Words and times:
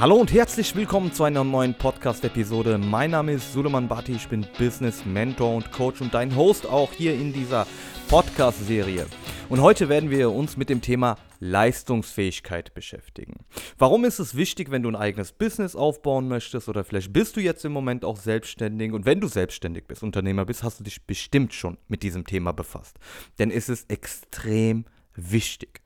Hallo 0.00 0.16
und 0.16 0.32
herzlich 0.32 0.74
willkommen 0.74 1.12
zu 1.12 1.24
einer 1.24 1.44
neuen 1.44 1.74
Podcast-Episode. 1.74 2.78
Mein 2.78 3.10
Name 3.10 3.32
ist 3.32 3.52
Suleiman 3.52 3.86
Bati, 3.86 4.12
ich 4.12 4.28
bin 4.28 4.46
Business 4.56 5.04
Mentor 5.04 5.54
und 5.54 5.72
Coach 5.72 6.00
und 6.00 6.14
dein 6.14 6.34
Host 6.36 6.64
auch 6.64 6.90
hier 6.90 7.12
in 7.12 7.34
dieser 7.34 7.66
Podcast-Serie. 8.08 9.06
Und 9.50 9.60
heute 9.60 9.90
werden 9.90 10.08
wir 10.08 10.30
uns 10.30 10.56
mit 10.56 10.70
dem 10.70 10.80
Thema 10.80 11.18
Leistungsfähigkeit 11.40 12.72
beschäftigen. 12.72 13.44
Warum 13.76 14.06
ist 14.06 14.20
es 14.20 14.34
wichtig, 14.34 14.70
wenn 14.70 14.82
du 14.82 14.88
ein 14.88 14.96
eigenes 14.96 15.32
Business 15.32 15.76
aufbauen 15.76 16.28
möchtest 16.28 16.70
oder 16.70 16.82
vielleicht 16.82 17.12
bist 17.12 17.36
du 17.36 17.40
jetzt 17.40 17.66
im 17.66 17.72
Moment 17.72 18.02
auch 18.02 18.16
selbstständig 18.16 18.94
und 18.94 19.04
wenn 19.04 19.20
du 19.20 19.28
selbstständig 19.28 19.86
bist, 19.86 20.02
Unternehmer 20.02 20.46
bist, 20.46 20.62
hast 20.62 20.80
du 20.80 20.84
dich 20.84 21.04
bestimmt 21.04 21.52
schon 21.52 21.76
mit 21.88 22.02
diesem 22.02 22.24
Thema 22.24 22.52
befasst. 22.52 22.98
Denn 23.38 23.50
es 23.50 23.68
ist 23.68 23.90
extrem 23.90 24.86
wichtig. 25.14 25.82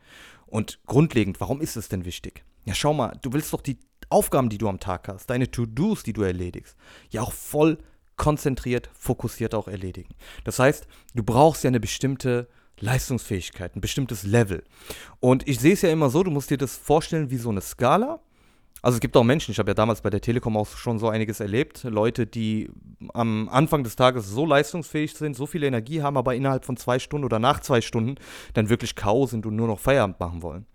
Und 0.47 0.79
grundlegend, 0.87 1.41
warum 1.41 1.61
ist 1.61 1.75
es 1.75 1.89
denn 1.89 2.05
wichtig? 2.05 2.45
Ja, 2.65 2.75
schau 2.75 2.95
mal, 2.95 3.19
du 3.21 3.33
willst 3.33 3.53
doch 3.53 3.61
die 3.61 3.79
Aufgaben, 4.15 4.49
die 4.49 4.59
du 4.59 4.69
am 4.69 4.79
Tag 4.79 5.09
hast, 5.09 5.29
deine 5.29 5.51
To-Dos, 5.51 6.05
die 6.05 6.13
du 6.13 6.23
erledigst, 6.23 6.77
ja 7.11 7.23
auch 7.23 7.33
voll 7.33 7.79
konzentriert, 8.17 8.89
fokussiert 8.97 9.57
auch 9.57 9.67
erledigen. 9.67 10.15
Das 10.45 10.61
heißt, 10.61 10.87
du 11.15 11.23
brauchst 11.25 11.65
ja 11.65 11.69
eine 11.69 11.81
bestimmte 11.81 12.49
Leistungsfähigkeit, 12.79 13.75
ein 13.75 13.81
bestimmtes 13.81 14.23
Level. 14.23 14.63
Und 15.19 15.49
ich 15.49 15.59
sehe 15.59 15.73
es 15.73 15.83
ja 15.83 15.91
immer 15.91 16.11
so, 16.11 16.23
du 16.23 16.31
musst 16.31 16.51
dir 16.51 16.59
das 16.59 16.77
vorstellen 16.77 17.31
wie 17.31 17.39
so 17.39 17.51
eine 17.51 17.61
Skala. 17.61 18.21
Also 18.83 18.97
es 18.97 19.01
gibt 19.01 19.17
auch 19.17 19.25
Menschen, 19.25 19.51
ich 19.51 19.59
habe 19.59 19.71
ja 19.71 19.75
damals 19.75 20.03
bei 20.03 20.11
der 20.11 20.21
Telekom 20.21 20.57
auch 20.57 20.69
schon 20.69 20.99
so 20.99 21.09
einiges 21.09 21.41
erlebt, 21.41 21.85
Leute, 21.85 22.27
die 22.27 22.71
am 23.15 23.49
Anfang 23.49 23.83
des 23.83 23.97
Tages 23.97 24.29
so 24.29 24.45
leistungsfähig 24.45 25.15
sind, 25.15 25.35
so 25.35 25.47
viel 25.47 25.63
Energie 25.63 26.03
haben, 26.03 26.19
aber 26.19 26.35
innerhalb 26.35 26.67
von 26.67 26.77
zwei 26.77 27.01
Stunden 27.01 27.25
oder 27.25 27.41
nach 27.41 27.61
zwei 27.61 27.81
Stunden 27.81 28.17
dann 28.53 28.69
wirklich 28.69 28.95
K.O. 28.95 29.27
sind 29.27 29.47
und 29.47 29.57
nur 29.57 29.69
noch 29.69 29.81
Feierabend 29.81 30.21
machen 30.21 30.43
wollen. 30.43 30.67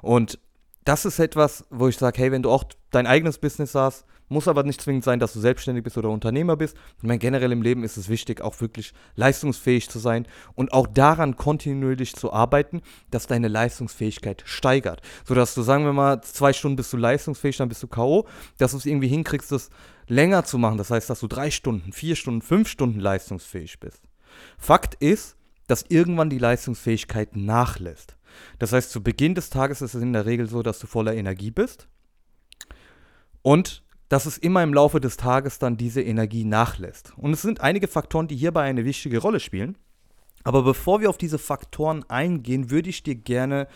Und 0.00 0.38
das 0.86 1.04
ist 1.04 1.18
etwas, 1.18 1.64
wo 1.68 1.88
ich 1.88 1.98
sage, 1.98 2.22
hey, 2.22 2.32
wenn 2.32 2.42
du 2.42 2.50
auch 2.50 2.64
dein 2.92 3.08
eigenes 3.08 3.38
Business 3.38 3.74
hast, 3.74 4.06
muss 4.28 4.48
aber 4.48 4.62
nicht 4.62 4.80
zwingend 4.80 5.04
sein, 5.04 5.18
dass 5.18 5.32
du 5.32 5.40
selbstständig 5.40 5.82
bist 5.82 5.98
oder 5.98 6.10
Unternehmer 6.10 6.56
bist. 6.56 6.76
Ich 6.98 7.02
meine, 7.02 7.18
generell 7.18 7.50
im 7.50 7.60
Leben 7.60 7.82
ist 7.82 7.96
es 7.96 8.08
wichtig, 8.08 8.40
auch 8.40 8.60
wirklich 8.60 8.92
leistungsfähig 9.16 9.90
zu 9.90 9.98
sein 9.98 10.26
und 10.54 10.72
auch 10.72 10.86
daran 10.86 11.36
kontinuierlich 11.36 12.14
zu 12.14 12.32
arbeiten, 12.32 12.82
dass 13.10 13.26
deine 13.26 13.48
Leistungsfähigkeit 13.48 14.44
steigert. 14.46 15.02
Sodass 15.24 15.54
du, 15.54 15.62
sagen 15.62 15.84
wir 15.84 15.92
mal, 15.92 16.22
zwei 16.22 16.52
Stunden 16.52 16.76
bist 16.76 16.92
du 16.92 16.96
leistungsfähig, 16.96 17.56
dann 17.56 17.68
bist 17.68 17.82
du 17.82 17.88
K.O., 17.88 18.26
dass 18.58 18.70
du 18.70 18.78
es 18.78 18.86
irgendwie 18.86 19.08
hinkriegst, 19.08 19.50
das 19.50 19.70
länger 20.06 20.44
zu 20.44 20.56
machen. 20.56 20.78
Das 20.78 20.90
heißt, 20.90 21.10
dass 21.10 21.20
du 21.20 21.26
drei 21.26 21.50
Stunden, 21.50 21.92
vier 21.92 22.14
Stunden, 22.14 22.42
fünf 22.42 22.68
Stunden 22.68 23.00
leistungsfähig 23.00 23.80
bist. 23.80 24.02
Fakt 24.56 24.94
ist, 25.02 25.36
dass 25.66 25.84
irgendwann 25.88 26.30
die 26.30 26.38
Leistungsfähigkeit 26.38 27.34
nachlässt. 27.34 28.15
Das 28.58 28.72
heißt, 28.72 28.90
zu 28.90 29.02
Beginn 29.02 29.34
des 29.34 29.50
Tages 29.50 29.82
ist 29.82 29.94
es 29.94 30.02
in 30.02 30.12
der 30.12 30.26
Regel 30.26 30.48
so, 30.48 30.62
dass 30.62 30.78
du 30.78 30.86
voller 30.86 31.14
Energie 31.14 31.50
bist 31.50 31.88
und 33.42 33.84
dass 34.08 34.26
es 34.26 34.38
immer 34.38 34.62
im 34.62 34.72
Laufe 34.72 35.00
des 35.00 35.16
Tages 35.16 35.58
dann 35.58 35.76
diese 35.76 36.02
Energie 36.02 36.44
nachlässt. 36.44 37.12
Und 37.16 37.32
es 37.32 37.42
sind 37.42 37.60
einige 37.60 37.88
Faktoren, 37.88 38.28
die 38.28 38.36
hierbei 38.36 38.62
eine 38.62 38.84
wichtige 38.84 39.18
Rolle 39.18 39.40
spielen. 39.40 39.76
Aber 40.46 40.62
bevor 40.62 41.00
wir 41.00 41.10
auf 41.10 41.18
diese 41.18 41.38
Faktoren 41.38 42.04
eingehen, 42.08 42.70
würde 42.70 42.88
ich 42.88 43.02
dir 43.02 43.16
gerne 43.16 43.66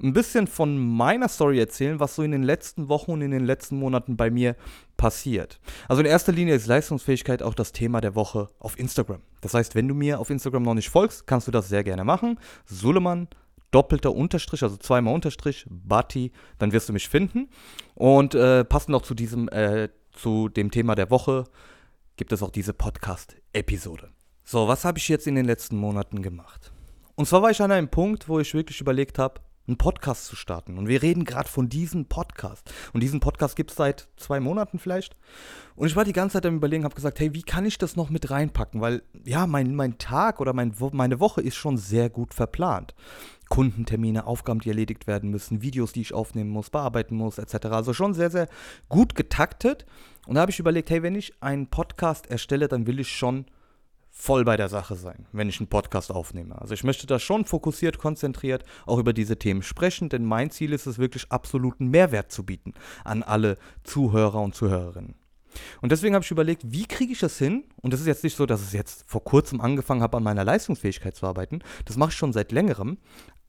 ein 0.00 0.12
bisschen 0.12 0.46
von 0.46 0.78
meiner 0.78 1.28
Story 1.28 1.58
erzählen, 1.58 1.98
was 1.98 2.14
so 2.14 2.22
in 2.22 2.30
den 2.30 2.44
letzten 2.44 2.88
Wochen 2.88 3.10
und 3.10 3.22
in 3.22 3.32
den 3.32 3.44
letzten 3.44 3.76
Monaten 3.76 4.16
bei 4.16 4.30
mir 4.30 4.54
passiert. 4.96 5.58
Also 5.88 6.00
in 6.00 6.06
erster 6.06 6.30
Linie 6.30 6.54
ist 6.54 6.68
Leistungsfähigkeit 6.68 7.42
auch 7.42 7.54
das 7.54 7.72
Thema 7.72 8.00
der 8.00 8.14
Woche 8.14 8.50
auf 8.60 8.78
Instagram. 8.78 9.20
Das 9.40 9.54
heißt, 9.54 9.74
wenn 9.74 9.88
du 9.88 9.96
mir 9.96 10.20
auf 10.20 10.30
Instagram 10.30 10.62
noch 10.62 10.74
nicht 10.74 10.90
folgst, 10.90 11.26
kannst 11.26 11.48
du 11.48 11.50
das 11.50 11.68
sehr 11.68 11.82
gerne 11.82 12.04
machen. 12.04 12.38
Suleman 12.66 13.26
doppelter 13.72 14.14
Unterstrich, 14.14 14.62
also 14.62 14.76
zweimal 14.76 15.14
Unterstrich, 15.14 15.66
Bati, 15.68 16.30
dann 16.58 16.72
wirst 16.72 16.88
du 16.88 16.92
mich 16.92 17.08
finden. 17.08 17.48
Und 17.94 18.34
äh, 18.34 18.64
passend 18.64 18.94
auch 18.94 19.02
zu 19.02 19.14
diesem, 19.14 19.48
äh, 19.48 19.88
zu 20.12 20.48
dem 20.48 20.70
Thema 20.70 20.94
der 20.94 21.10
Woche 21.10 21.44
gibt 22.16 22.32
es 22.32 22.42
auch 22.42 22.50
diese 22.50 22.72
Podcast-Episode. 22.72 24.10
So, 24.44 24.68
was 24.68 24.84
habe 24.84 24.98
ich 24.98 25.08
jetzt 25.08 25.26
in 25.26 25.34
den 25.34 25.46
letzten 25.46 25.76
Monaten 25.76 26.22
gemacht? 26.22 26.72
Und 27.14 27.26
zwar 27.26 27.42
war 27.42 27.50
ich 27.50 27.60
an 27.60 27.72
einem 27.72 27.88
Punkt, 27.88 28.28
wo 28.28 28.38
ich 28.38 28.54
wirklich 28.54 28.80
überlegt 28.80 29.18
habe, 29.18 29.40
einen 29.66 29.78
Podcast 29.78 30.26
zu 30.26 30.34
starten. 30.34 30.76
Und 30.76 30.88
wir 30.88 31.02
reden 31.02 31.24
gerade 31.24 31.48
von 31.48 31.68
diesem 31.68 32.06
Podcast. 32.06 32.72
Und 32.92 33.00
diesen 33.02 33.20
Podcast 33.20 33.54
gibt 33.54 33.70
es 33.70 33.76
seit 33.76 34.08
zwei 34.16 34.40
Monaten 34.40 34.78
vielleicht. 34.78 35.16
Und 35.76 35.86
ich 35.86 35.94
war 35.94 36.04
die 36.04 36.12
ganze 36.12 36.34
Zeit 36.34 36.46
am 36.46 36.56
Überlegen, 36.56 36.84
habe 36.84 36.94
gesagt, 36.94 37.20
hey, 37.20 37.32
wie 37.32 37.42
kann 37.42 37.64
ich 37.64 37.78
das 37.78 37.94
noch 37.94 38.10
mit 38.10 38.30
reinpacken? 38.30 38.80
Weil 38.80 39.02
ja, 39.24 39.46
mein, 39.46 39.74
mein 39.74 39.98
Tag 39.98 40.40
oder 40.40 40.52
mein, 40.52 40.74
meine 40.92 41.20
Woche 41.20 41.42
ist 41.42 41.54
schon 41.54 41.76
sehr 41.76 42.10
gut 42.10 42.34
verplant. 42.34 42.94
Kundentermine, 43.52 44.26
Aufgaben, 44.26 44.60
die 44.60 44.70
erledigt 44.70 45.06
werden 45.06 45.28
müssen, 45.28 45.60
Videos, 45.60 45.92
die 45.92 46.00
ich 46.00 46.14
aufnehmen 46.14 46.48
muss, 46.48 46.70
bearbeiten 46.70 47.16
muss, 47.16 47.36
etc. 47.36 47.66
Also 47.66 47.92
schon 47.92 48.14
sehr, 48.14 48.30
sehr 48.30 48.48
gut 48.88 49.14
getaktet. 49.14 49.84
Und 50.26 50.36
da 50.36 50.40
habe 50.40 50.50
ich 50.50 50.58
überlegt, 50.58 50.88
hey, 50.88 51.02
wenn 51.02 51.14
ich 51.14 51.34
einen 51.42 51.66
Podcast 51.66 52.30
erstelle, 52.30 52.66
dann 52.66 52.86
will 52.86 52.98
ich 52.98 53.14
schon 53.14 53.44
voll 54.08 54.46
bei 54.46 54.56
der 54.56 54.70
Sache 54.70 54.94
sein, 54.94 55.26
wenn 55.32 55.50
ich 55.50 55.60
einen 55.60 55.68
Podcast 55.68 56.10
aufnehme. 56.10 56.58
Also 56.62 56.72
ich 56.72 56.82
möchte 56.82 57.06
da 57.06 57.18
schon 57.18 57.44
fokussiert, 57.44 57.98
konzentriert 57.98 58.64
auch 58.86 58.96
über 58.96 59.12
diese 59.12 59.38
Themen 59.38 59.62
sprechen, 59.62 60.08
denn 60.08 60.24
mein 60.24 60.50
Ziel 60.50 60.72
ist 60.72 60.86
es 60.86 60.96
wirklich 60.96 61.30
absoluten 61.30 61.88
Mehrwert 61.88 62.32
zu 62.32 62.46
bieten 62.46 62.72
an 63.04 63.22
alle 63.22 63.58
Zuhörer 63.84 64.40
und 64.40 64.54
Zuhörerinnen. 64.54 65.16
Und 65.80 65.92
deswegen 65.92 66.14
habe 66.14 66.24
ich 66.24 66.30
überlegt, 66.30 66.62
wie 66.64 66.86
kriege 66.86 67.12
ich 67.12 67.20
das 67.20 67.38
hin? 67.38 67.64
Und 67.82 67.92
das 67.92 68.00
ist 68.00 68.06
jetzt 68.06 68.24
nicht 68.24 68.36
so, 68.36 68.46
dass 68.46 68.66
ich 68.66 68.72
jetzt 68.72 69.04
vor 69.06 69.22
kurzem 69.22 69.60
angefangen 69.60 70.02
habe, 70.02 70.16
an 70.16 70.22
meiner 70.22 70.44
Leistungsfähigkeit 70.44 71.16
zu 71.16 71.26
arbeiten. 71.26 71.60
Das 71.84 71.96
mache 71.96 72.10
ich 72.10 72.16
schon 72.16 72.32
seit 72.32 72.52
längerem. 72.52 72.98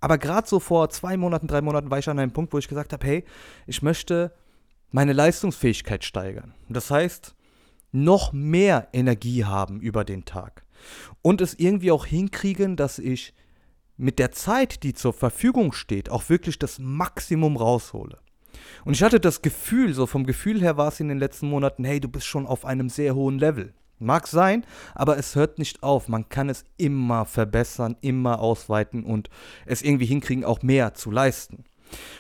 Aber 0.04 0.18
gerade 0.18 0.46
so 0.46 0.60
vor 0.60 0.90
zwei 0.90 1.16
Monaten, 1.16 1.48
drei 1.48 1.62
Monaten 1.62 1.90
war 1.90 1.98
ich 1.98 2.10
an 2.10 2.20
einem 2.20 2.34
Punkt, 2.34 2.52
wo 2.52 2.58
ich 2.58 2.68
gesagt 2.68 2.92
habe, 2.92 3.08
hey, 3.08 3.24
ich 3.68 3.82
möchte 3.82 4.34
meine 4.92 5.14
Leistungsfähigkeit 5.14 6.04
steigern. 6.04 6.54
Das 6.68 6.92
heißt, 6.92 7.34
noch 7.94 8.34
mehr 8.34 8.90
Energie 8.92 9.46
haben 9.46 9.80
über 9.80 10.04
den 10.04 10.26
Tag. 10.26 10.66
Und 11.22 11.40
es 11.40 11.54
irgendwie 11.54 11.90
auch 11.90 12.06
hinkriegen, 12.06 12.76
dass 12.76 13.00
ich 13.00 13.34
mit 13.96 14.20
der 14.20 14.34
Zeit, 14.34 14.84
die 14.84 14.94
zur 14.94 15.14
Verfügung 15.14 15.72
steht, 15.72 16.10
auch 16.10 16.28
wirklich 16.28 16.60
das 16.60 16.80
Maximum 16.80 17.56
raushole. 17.56 18.20
Und 18.84 18.96
ich 18.96 19.04
hatte 19.04 19.22
das 19.22 19.42
Gefühl, 19.42 19.94
so 19.94 20.06
vom 20.06 20.26
Gefühl 20.26 20.60
her 20.60 20.76
war 20.76 20.90
es 20.90 21.00
in 21.00 21.08
den 21.08 21.18
letzten 21.18 21.48
Monaten, 21.48 21.86
hey, 21.86 22.02
du 22.02 22.10
bist 22.10 22.26
schon 22.26 22.46
auf 22.46 22.66
einem 22.66 22.90
sehr 22.90 23.16
hohen 23.16 23.40
Level. 23.40 23.74
Mag 24.00 24.28
sein, 24.28 24.66
aber 24.96 25.18
es 25.18 25.36
hört 25.36 25.60
nicht 25.60 25.84
auf. 25.84 26.08
Man 26.08 26.28
kann 26.30 26.50
es 26.50 26.66
immer 26.78 27.26
verbessern, 27.26 27.96
immer 28.02 28.40
ausweiten 28.40 29.04
und 29.04 29.30
es 29.66 29.82
irgendwie 29.82 30.06
hinkriegen, 30.06 30.44
auch 30.44 30.62
mehr 30.62 30.94
zu 30.94 31.12
leisten. 31.12 31.64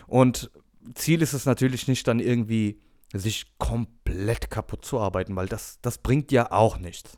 Und 0.07 0.51
Ziel 0.93 1.21
ist 1.21 1.33
es 1.33 1.45
natürlich 1.45 1.87
nicht 1.87 2.07
dann 2.07 2.19
irgendwie 2.19 2.79
sich 3.13 3.57
komplett 3.57 4.49
kaputt 4.49 4.85
zu 4.85 4.99
arbeiten, 4.99 5.35
weil 5.35 5.47
das, 5.47 5.79
das 5.81 5.99
bringt 5.99 6.31
ja 6.31 6.51
auch 6.51 6.77
nichts. 6.77 7.17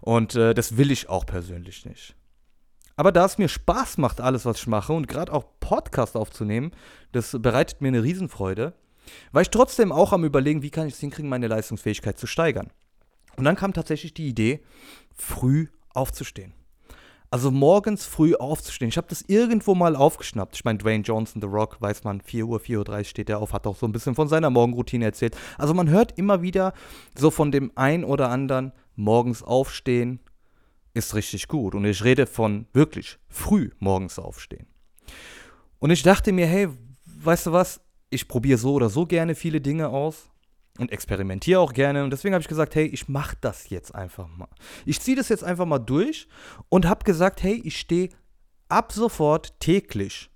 Und 0.00 0.34
äh, 0.36 0.54
das 0.54 0.76
will 0.76 0.90
ich 0.90 1.08
auch 1.08 1.26
persönlich 1.26 1.84
nicht. 1.84 2.14
Aber 2.96 3.10
da 3.10 3.24
es 3.24 3.38
mir 3.38 3.48
Spaß 3.48 3.98
macht, 3.98 4.20
alles, 4.20 4.44
was 4.44 4.58
ich 4.58 4.66
mache, 4.66 4.92
und 4.92 5.08
gerade 5.08 5.32
auch 5.32 5.44
Podcast 5.60 6.16
aufzunehmen, 6.16 6.72
das 7.12 7.36
bereitet 7.40 7.80
mir 7.80 7.88
eine 7.88 8.02
Riesenfreude, 8.02 8.74
war 9.32 9.42
ich 9.42 9.50
trotzdem 9.50 9.90
auch 9.90 10.12
am 10.12 10.24
Überlegen, 10.24 10.62
wie 10.62 10.70
kann 10.70 10.86
ich 10.86 10.94
es 10.94 11.00
hinkriegen, 11.00 11.28
meine 11.28 11.48
Leistungsfähigkeit 11.48 12.18
zu 12.18 12.26
steigern. 12.26 12.70
Und 13.36 13.44
dann 13.44 13.56
kam 13.56 13.72
tatsächlich 13.72 14.14
die 14.14 14.28
Idee, 14.28 14.60
früh 15.14 15.68
aufzustehen. 15.94 16.54
Also 17.30 17.50
morgens 17.50 18.04
früh 18.04 18.34
aufzustehen. 18.34 18.90
Ich 18.90 18.98
habe 18.98 19.06
das 19.08 19.22
irgendwo 19.22 19.74
mal 19.74 19.96
aufgeschnappt. 19.96 20.54
Ich 20.54 20.64
meine, 20.66 20.78
Dwayne 20.78 21.02
Johnson, 21.02 21.40
The 21.40 21.48
Rock, 21.48 21.80
weiß 21.80 22.04
man, 22.04 22.20
4 22.20 22.44
Uhr, 22.44 22.60
4.30 22.60 22.98
Uhr 22.98 23.04
steht 23.04 23.30
er 23.30 23.38
auf, 23.38 23.54
hat 23.54 23.66
auch 23.66 23.76
so 23.76 23.86
ein 23.86 23.92
bisschen 23.92 24.14
von 24.14 24.28
seiner 24.28 24.50
Morgenroutine 24.50 25.06
erzählt. 25.06 25.34
Also 25.56 25.72
man 25.72 25.88
hört 25.88 26.18
immer 26.18 26.42
wieder 26.42 26.74
so 27.16 27.30
von 27.30 27.50
dem 27.50 27.72
ein 27.74 28.04
oder 28.04 28.28
anderen 28.28 28.72
morgens 28.96 29.42
aufstehen 29.42 30.20
ist 30.92 31.14
richtig 31.14 31.48
gut. 31.48 31.74
Und 31.74 31.86
ich 31.86 32.04
rede 32.04 32.26
von 32.26 32.66
wirklich 32.74 33.18
früh 33.28 33.70
morgens 33.78 34.18
aufstehen. 34.18 34.66
Und 35.78 35.90
ich 35.90 36.02
dachte 36.02 36.32
mir, 36.32 36.46
hey, 36.46 36.68
weißt 37.06 37.46
du 37.46 37.52
was? 37.52 37.80
Ich 38.10 38.28
probiere 38.28 38.58
so 38.58 38.74
oder 38.74 38.90
so 38.90 39.06
gerne 39.06 39.34
viele 39.34 39.62
Dinge 39.62 39.88
aus 39.88 40.31
und 40.82 40.92
experimentiere 40.92 41.60
auch 41.60 41.72
gerne. 41.72 42.04
Und 42.04 42.10
deswegen 42.10 42.34
habe 42.34 42.42
ich 42.42 42.48
gesagt, 42.48 42.74
hey, 42.74 42.86
ich 42.86 43.08
mache 43.08 43.36
das 43.40 43.70
jetzt 43.70 43.94
einfach 43.94 44.28
mal. 44.28 44.48
Ich 44.84 45.00
ziehe 45.00 45.16
das 45.16 45.28
jetzt 45.28 45.44
einfach 45.44 45.64
mal 45.64 45.78
durch 45.78 46.28
und 46.68 46.86
habe 46.86 47.04
gesagt, 47.04 47.42
hey, 47.42 47.60
ich 47.64 47.78
stehe 47.78 48.10
ab 48.68 48.92
sofort 48.92 49.58
täglich 49.60 50.28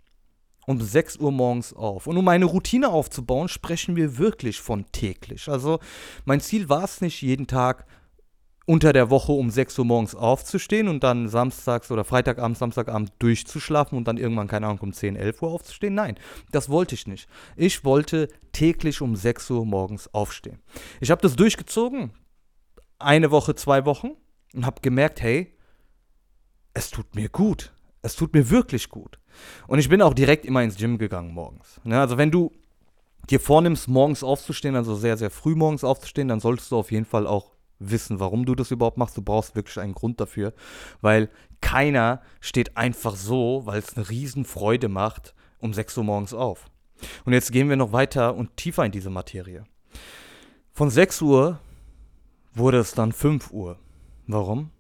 um 0.67 0.81
6 0.81 1.19
Uhr 1.19 1.31
morgens 1.31 1.73
auf. 1.73 2.07
Und 2.07 2.17
um 2.17 2.25
meine 2.25 2.45
Routine 2.45 2.89
aufzubauen, 2.89 3.49
sprechen 3.49 3.95
wir 3.97 4.19
wirklich 4.19 4.61
von 4.61 4.91
täglich. 4.93 5.49
Also 5.49 5.79
mein 6.25 6.41
Ziel 6.41 6.69
war 6.69 6.85
es 6.85 7.01
nicht, 7.01 7.23
jeden 7.23 7.47
Tag 7.47 7.87
unter 8.67 8.93
der 8.93 9.11
Woche 9.11 9.33
um 9.33 9.49
6 9.49 9.79
Uhr 9.79 9.85
morgens 9.85 10.15
aufzustehen 10.15 10.89
und 10.89 11.05
dann 11.05 11.29
samstags 11.29 11.91
oder 11.91 12.05
Freitagabend, 12.05 12.59
Samstagabend 12.59 13.13
durchzuschlafen 13.21 13.97
und 13.97 14.09
dann 14.09 14.19
irgendwann, 14.19 14.49
keine 14.49 14.67
Ahnung, 14.67 14.81
um 14.81 14.93
10, 14.93 15.15
11 15.15 15.41
Uhr 15.41 15.51
aufzustehen. 15.51 15.95
Nein, 15.95 16.17
das 16.51 16.69
wollte 16.69 16.97
ich 16.97 17.07
nicht. 17.07 17.29
Ich 17.55 17.85
wollte 17.85 18.29
täglich 18.53 19.01
um 19.01 19.15
6 19.15 19.51
Uhr 19.51 19.65
morgens 19.65 20.13
aufstehen. 20.13 20.59
Ich 21.01 21.13
habe 21.13 21.23
das 21.23 21.37
durchgezogen, 21.37 22.11
eine 22.99 23.31
Woche, 23.31 23.55
zwei 23.55 23.85
Wochen 23.87 24.11
und 24.53 24.67
habe 24.67 24.81
gemerkt, 24.81 25.23
hey, 25.23 25.55
es 26.75 26.91
tut 26.91 27.15
mir 27.15 27.29
gut. 27.29 27.73
Es 28.03 28.17
tut 28.17 28.35
mir 28.35 28.51
wirklich 28.51 28.89
gut. 28.89 29.19
Und 29.67 29.79
ich 29.79 29.89
bin 29.89 30.03
auch 30.03 30.15
direkt 30.15 30.45
immer 30.45 30.63
ins 30.63 30.77
Gym 30.77 30.99
gegangen 30.99 31.33
morgens. 31.33 31.81
Ne, 31.85 32.01
also 32.01 32.19
wenn 32.19 32.31
du 32.31 32.53
dir 33.31 33.41
vornimmst, 33.41 33.89
morgens 33.89 34.23
aufzustehen, 34.23 34.77
also 34.77 34.95
sehr, 34.95 35.17
sehr 35.17 35.31
früh 35.31 35.55
morgens 35.55 35.85
aufzustehen, 35.85 36.29
dann 36.29 36.41
solltest 36.41 36.71
du 36.71 36.77
auf 36.77 36.91
jeden 36.91 37.05
Fall 37.05 37.27
auch 37.27 37.56
wissen, 37.79 38.21
warum 38.21 38.47
du 38.47 38.55
das 38.55 38.71
überhaupt 38.71 38.97
machst. 38.97 39.17
Du 39.17 39.23
brauchst 39.23 39.55
wirklich 39.57 39.79
einen 39.79 39.95
Grund 39.95 40.21
dafür, 40.21 40.53
weil 41.01 41.31
keiner 41.61 42.23
steht 42.41 42.77
einfach 42.77 43.17
so, 43.17 43.63
weil 43.65 43.79
es 43.79 43.97
eine 43.97 44.09
Riesenfreude 44.09 44.89
macht, 44.89 45.35
um 45.59 45.73
6 45.73 45.97
Uhr 45.99 46.05
morgens 46.05 46.35
auf. 46.35 46.71
Und 47.25 47.33
jetzt 47.33 47.53
gehen 47.53 47.69
wir 47.69 47.77
noch 47.77 47.93
weiter 47.93 48.35
und 48.35 48.57
tiefer 48.57 48.85
in 48.85 48.93
diese 48.93 49.11
Materie. 49.11 49.65
Von 50.73 50.91
6 50.91 51.23
Uhr 51.23 51.61
wurde 52.55 52.79
es 52.79 52.93
dann 52.93 53.13
5 53.13 53.51
Uhr. 53.51 53.79
Warum? 54.27 54.71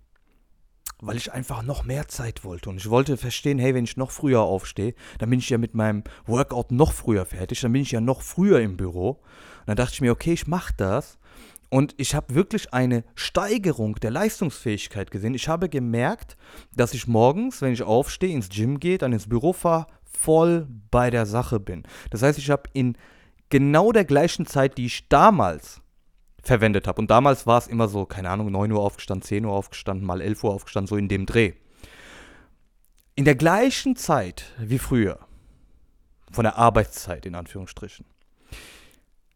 Weil 0.98 1.16
ich 1.16 1.32
einfach 1.32 1.62
noch 1.62 1.84
mehr 1.84 2.08
Zeit 2.08 2.42
wollte. 2.42 2.70
Und 2.70 2.78
ich 2.78 2.88
wollte 2.88 3.16
verstehen, 3.16 3.58
hey, 3.58 3.74
wenn 3.74 3.84
ich 3.84 3.98
noch 3.98 4.10
früher 4.10 4.40
aufstehe, 4.40 4.94
dann 5.18 5.28
bin 5.28 5.38
ich 5.38 5.50
ja 5.50 5.58
mit 5.58 5.74
meinem 5.74 6.04
Workout 6.24 6.72
noch 6.72 6.92
früher 6.92 7.26
fertig, 7.26 7.60
dann 7.60 7.72
bin 7.72 7.82
ich 7.82 7.90
ja 7.92 8.00
noch 8.00 8.22
früher 8.22 8.60
im 8.60 8.76
Büro. 8.76 9.10
Und 9.10 9.66
dann 9.66 9.76
dachte 9.76 9.92
ich 9.94 10.00
mir, 10.00 10.12
okay, 10.12 10.32
ich 10.32 10.46
mache 10.46 10.72
das. 10.76 11.18
Und 11.76 11.94
ich 11.98 12.14
habe 12.14 12.34
wirklich 12.34 12.72
eine 12.72 13.04
Steigerung 13.16 13.96
der 13.96 14.10
Leistungsfähigkeit 14.10 15.10
gesehen. 15.10 15.34
Ich 15.34 15.46
habe 15.46 15.68
gemerkt, 15.68 16.38
dass 16.74 16.94
ich 16.94 17.06
morgens, 17.06 17.60
wenn 17.60 17.74
ich 17.74 17.82
aufstehe, 17.82 18.32
ins 18.32 18.48
Gym 18.48 18.80
gehe, 18.80 18.96
dann 18.96 19.12
ins 19.12 19.28
Büro 19.28 19.52
fahre, 19.52 19.86
voll 20.02 20.68
bei 20.90 21.10
der 21.10 21.26
Sache 21.26 21.60
bin. 21.60 21.82
Das 22.08 22.22
heißt, 22.22 22.38
ich 22.38 22.48
habe 22.48 22.62
in 22.72 22.96
genau 23.50 23.92
der 23.92 24.06
gleichen 24.06 24.46
Zeit, 24.46 24.78
die 24.78 24.86
ich 24.86 25.10
damals 25.10 25.82
verwendet 26.42 26.88
habe. 26.88 26.98
Und 26.98 27.10
damals 27.10 27.46
war 27.46 27.58
es 27.58 27.66
immer 27.66 27.88
so, 27.88 28.06
keine 28.06 28.30
Ahnung, 28.30 28.50
9 28.50 28.72
Uhr 28.72 28.80
aufgestanden, 28.80 29.26
10 29.28 29.44
Uhr 29.44 29.52
aufgestanden, 29.52 30.06
mal 30.06 30.22
11 30.22 30.44
Uhr 30.44 30.54
aufgestanden, 30.54 30.88
so 30.88 30.96
in 30.96 31.08
dem 31.08 31.26
Dreh. 31.26 31.52
In 33.16 33.26
der 33.26 33.34
gleichen 33.34 33.96
Zeit 33.96 34.46
wie 34.58 34.78
früher, 34.78 35.18
von 36.32 36.44
der 36.44 36.56
Arbeitszeit 36.56 37.26
in 37.26 37.34
Anführungsstrichen, 37.34 38.06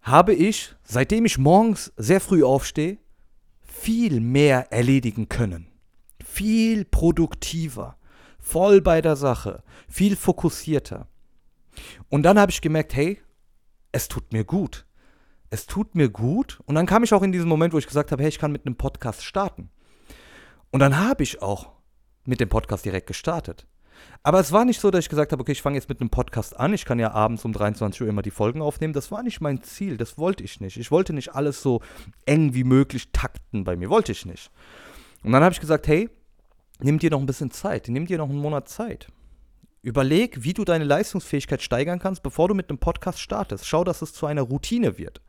habe 0.02 0.34
ich, 0.34 0.74
seitdem 0.82 1.24
ich 1.24 1.38
morgens 1.38 1.92
sehr 1.96 2.20
früh 2.20 2.44
aufstehe, 2.44 2.98
viel 3.60 4.20
mehr 4.20 4.72
erledigen 4.72 5.28
können. 5.28 5.68
Viel 6.24 6.84
produktiver, 6.84 7.96
voll 8.38 8.80
bei 8.80 9.00
der 9.00 9.16
Sache, 9.16 9.62
viel 9.88 10.16
fokussierter. 10.16 11.08
Und 12.08 12.22
dann 12.22 12.38
habe 12.38 12.52
ich 12.52 12.60
gemerkt, 12.60 12.94
hey, 12.94 13.20
es 13.92 14.08
tut 14.08 14.32
mir 14.32 14.44
gut 14.44 14.86
es 15.50 15.66
tut 15.66 15.94
mir 15.94 16.08
gut. 16.08 16.60
Und 16.66 16.76
dann 16.76 16.86
kam 16.86 17.02
ich 17.02 17.12
auch 17.12 17.22
in 17.22 17.32
diesen 17.32 17.48
Moment, 17.48 17.74
wo 17.74 17.78
ich 17.78 17.86
gesagt 17.86 18.12
habe, 18.12 18.22
hey, 18.22 18.28
ich 18.28 18.38
kann 18.38 18.52
mit 18.52 18.64
einem 18.64 18.76
Podcast 18.76 19.24
starten. 19.24 19.70
Und 20.70 20.80
dann 20.80 20.96
habe 20.98 21.24
ich 21.24 21.42
auch 21.42 21.72
mit 22.24 22.40
dem 22.40 22.48
Podcast 22.48 22.84
direkt 22.84 23.08
gestartet. 23.08 23.66
Aber 24.22 24.38
es 24.40 24.52
war 24.52 24.64
nicht 24.64 24.80
so, 24.80 24.90
dass 24.90 25.04
ich 25.04 25.08
gesagt 25.08 25.32
habe, 25.32 25.40
okay, 25.40 25.52
ich 25.52 25.62
fange 25.62 25.76
jetzt 25.76 25.88
mit 25.88 26.00
einem 26.00 26.10
Podcast 26.10 26.58
an. 26.58 26.74
Ich 26.74 26.84
kann 26.84 26.98
ja 26.98 27.12
abends 27.12 27.44
um 27.44 27.52
23 27.52 28.02
Uhr 28.02 28.08
immer 28.08 28.22
die 28.22 28.30
Folgen 28.30 28.60
aufnehmen. 28.60 28.92
Das 28.92 29.10
war 29.10 29.22
nicht 29.22 29.40
mein 29.40 29.62
Ziel. 29.62 29.96
Das 29.96 30.18
wollte 30.18 30.44
ich 30.44 30.60
nicht. 30.60 30.76
Ich 30.76 30.90
wollte 30.90 31.14
nicht 31.14 31.34
alles 31.34 31.62
so 31.62 31.80
eng 32.26 32.52
wie 32.52 32.64
möglich 32.64 33.12
takten 33.12 33.64
bei 33.64 33.76
mir. 33.76 33.88
Wollte 33.88 34.12
ich 34.12 34.26
nicht. 34.26 34.50
Und 35.22 35.32
dann 35.32 35.42
habe 35.42 35.54
ich 35.54 35.60
gesagt, 35.60 35.88
hey, 35.88 36.10
nimm 36.80 36.98
dir 36.98 37.10
noch 37.10 37.20
ein 37.20 37.26
bisschen 37.26 37.50
Zeit. 37.50 37.88
Nimm 37.88 38.06
dir 38.06 38.18
noch 38.18 38.28
einen 38.28 38.38
Monat 38.38 38.68
Zeit. 38.68 39.08
Überleg, 39.82 40.44
wie 40.44 40.52
du 40.52 40.64
deine 40.64 40.84
Leistungsfähigkeit 40.84 41.62
steigern 41.62 41.98
kannst, 41.98 42.22
bevor 42.22 42.48
du 42.48 42.54
mit 42.54 42.68
einem 42.68 42.78
Podcast 42.78 43.20
startest. 43.20 43.66
Schau, 43.66 43.84
dass 43.84 44.02
es 44.02 44.12
zu 44.12 44.26
einer 44.26 44.42
Routine 44.42 44.98
wird. 44.98 45.22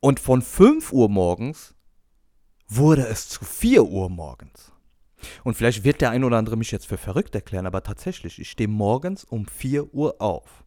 Und 0.00 0.18
von 0.18 0.42
5 0.42 0.92
Uhr 0.92 1.08
morgens 1.08 1.74
wurde 2.66 3.06
es 3.06 3.28
zu 3.28 3.44
4 3.44 3.84
Uhr 3.84 4.10
morgens. 4.10 4.69
Und 5.44 5.54
vielleicht 5.54 5.84
wird 5.84 6.00
der 6.00 6.10
ein 6.10 6.24
oder 6.24 6.38
andere 6.38 6.56
mich 6.56 6.70
jetzt 6.70 6.86
für 6.86 6.96
verrückt 6.96 7.34
erklären, 7.34 7.66
aber 7.66 7.82
tatsächlich, 7.82 8.38
ich 8.38 8.50
stehe 8.50 8.68
morgens 8.68 9.24
um 9.24 9.46
4 9.46 9.94
Uhr 9.94 10.20
auf. 10.20 10.64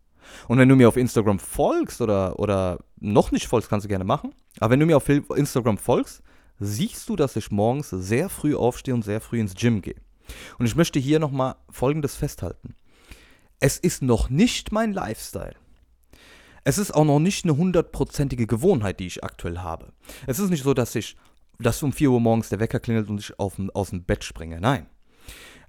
Und 0.48 0.58
wenn 0.58 0.70
du 0.70 0.76
mir 0.76 0.88
auf 0.88 0.98
Instagram 0.98 1.40
folgst 1.40 2.02
oder, 2.02 2.40
oder 2.40 2.80
noch 3.00 3.32
nicht 3.32 3.48
folgst, 3.48 3.70
kannst 3.70 3.86
du 3.86 3.90
gerne 3.90 4.06
machen. 4.06 4.34
Aber 4.60 4.72
wenn 4.72 4.80
du 4.80 4.86
mir 4.86 4.98
auf 4.98 5.10
Instagram 5.10 5.78
folgst, 5.78 6.24
siehst 6.60 7.10
du, 7.10 7.16
dass 7.16 7.36
ich 7.36 7.52
morgens 7.52 7.90
sehr 7.90 8.30
früh 8.30 8.56
aufstehe 8.56 8.94
und 8.94 9.04
sehr 9.04 9.22
früh 9.22 9.40
ins 9.40 9.56
Gym 9.56 9.82
gehe. 9.82 9.96
Und 10.58 10.66
ich 10.66 10.76
möchte 10.76 11.00
hier 11.00 11.20
nochmal 11.20 11.56
Folgendes 11.70 12.16
festhalten. 12.16 12.76
Es 13.60 13.78
ist 13.78 14.02
noch 14.02 14.30
nicht 14.30 14.72
mein 14.72 14.94
Lifestyle. 14.94 15.56
Es 16.64 16.78
ist 16.78 16.92
auch 16.92 17.04
noch 17.04 17.20
nicht 17.20 17.44
eine 17.44 17.58
hundertprozentige 17.58 18.48
Gewohnheit, 18.48 19.00
die 19.00 19.08
ich 19.08 19.24
aktuell 19.24 19.60
habe. 19.60 19.92
Es 20.28 20.40
ist 20.40 20.50
nicht 20.50 20.64
so, 20.64 20.74
dass 20.74 20.96
ich, 20.96 21.18
dass 21.60 21.84
um 21.84 21.94
4 21.94 22.12
Uhr 22.12 22.20
morgens 22.20 22.50
der 22.50 22.60
Wecker 22.60 22.80
klingelt 22.80 23.10
und 23.10 23.20
ich 23.20 23.40
auf, 23.40 23.56
aus 23.74 23.90
dem 23.92 24.04
Bett 24.04 24.24
springe. 24.24 24.60
Nein. 24.60 24.88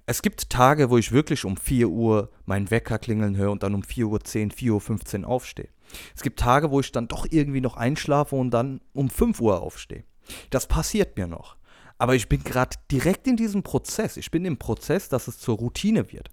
Es 0.07 0.21
gibt 0.21 0.49
Tage, 0.51 0.91
wo 0.91 0.97
ich 0.97 1.11
wirklich 1.11 1.45
um 1.45 1.57
4 1.57 1.89
Uhr 1.89 2.29
meinen 2.45 2.69
Wecker 2.69 2.99
klingeln 2.99 3.37
höre 3.37 3.51
und 3.51 3.63
dann 3.63 3.73
um 3.73 3.81
4 3.81 4.07
Uhr 4.07 4.19
10, 4.19 4.51
4 4.51 4.73
Uhr 4.73 4.81
15 4.81 5.25
aufstehe. 5.25 5.69
Es 6.15 6.21
gibt 6.21 6.39
Tage, 6.39 6.69
wo 6.69 6.79
ich 6.79 6.91
dann 6.91 7.07
doch 7.07 7.25
irgendwie 7.29 7.61
noch 7.61 7.75
einschlafe 7.75 8.35
und 8.35 8.51
dann 8.51 8.81
um 8.93 9.09
5 9.09 9.39
Uhr 9.41 9.61
aufstehe. 9.61 10.03
Das 10.49 10.67
passiert 10.67 11.17
mir 11.17 11.27
noch. 11.27 11.55
Aber 11.97 12.15
ich 12.15 12.27
bin 12.27 12.43
gerade 12.43 12.75
direkt 12.91 13.25
in 13.27 13.37
diesem 13.37 13.63
Prozess. 13.63 14.17
Ich 14.17 14.29
bin 14.29 14.43
im 14.43 14.57
Prozess, 14.57 15.07
dass 15.07 15.27
es 15.27 15.39
zur 15.39 15.57
Routine 15.57 16.11
wird. 16.11 16.29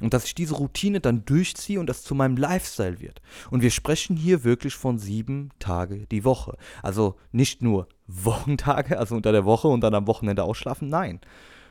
Und 0.00 0.12
dass 0.12 0.24
ich 0.24 0.34
diese 0.34 0.54
Routine 0.54 1.00
dann 1.00 1.24
durchziehe 1.24 1.78
und 1.78 1.86
das 1.86 2.02
zu 2.02 2.14
meinem 2.14 2.36
Lifestyle 2.36 3.00
wird. 3.00 3.22
Und 3.50 3.62
wir 3.62 3.70
sprechen 3.70 4.16
hier 4.16 4.42
wirklich 4.42 4.74
von 4.74 4.98
sieben 4.98 5.50
Tage 5.60 6.06
die 6.08 6.24
Woche. 6.24 6.56
Also 6.82 7.16
nicht 7.30 7.62
nur 7.62 7.88
Wochentage, 8.08 8.98
also 8.98 9.14
unter 9.14 9.30
der 9.30 9.44
Woche 9.44 9.68
und 9.68 9.82
dann 9.82 9.94
am 9.94 10.08
Wochenende 10.08 10.42
ausschlafen. 10.42 10.88
Nein. 10.88 11.20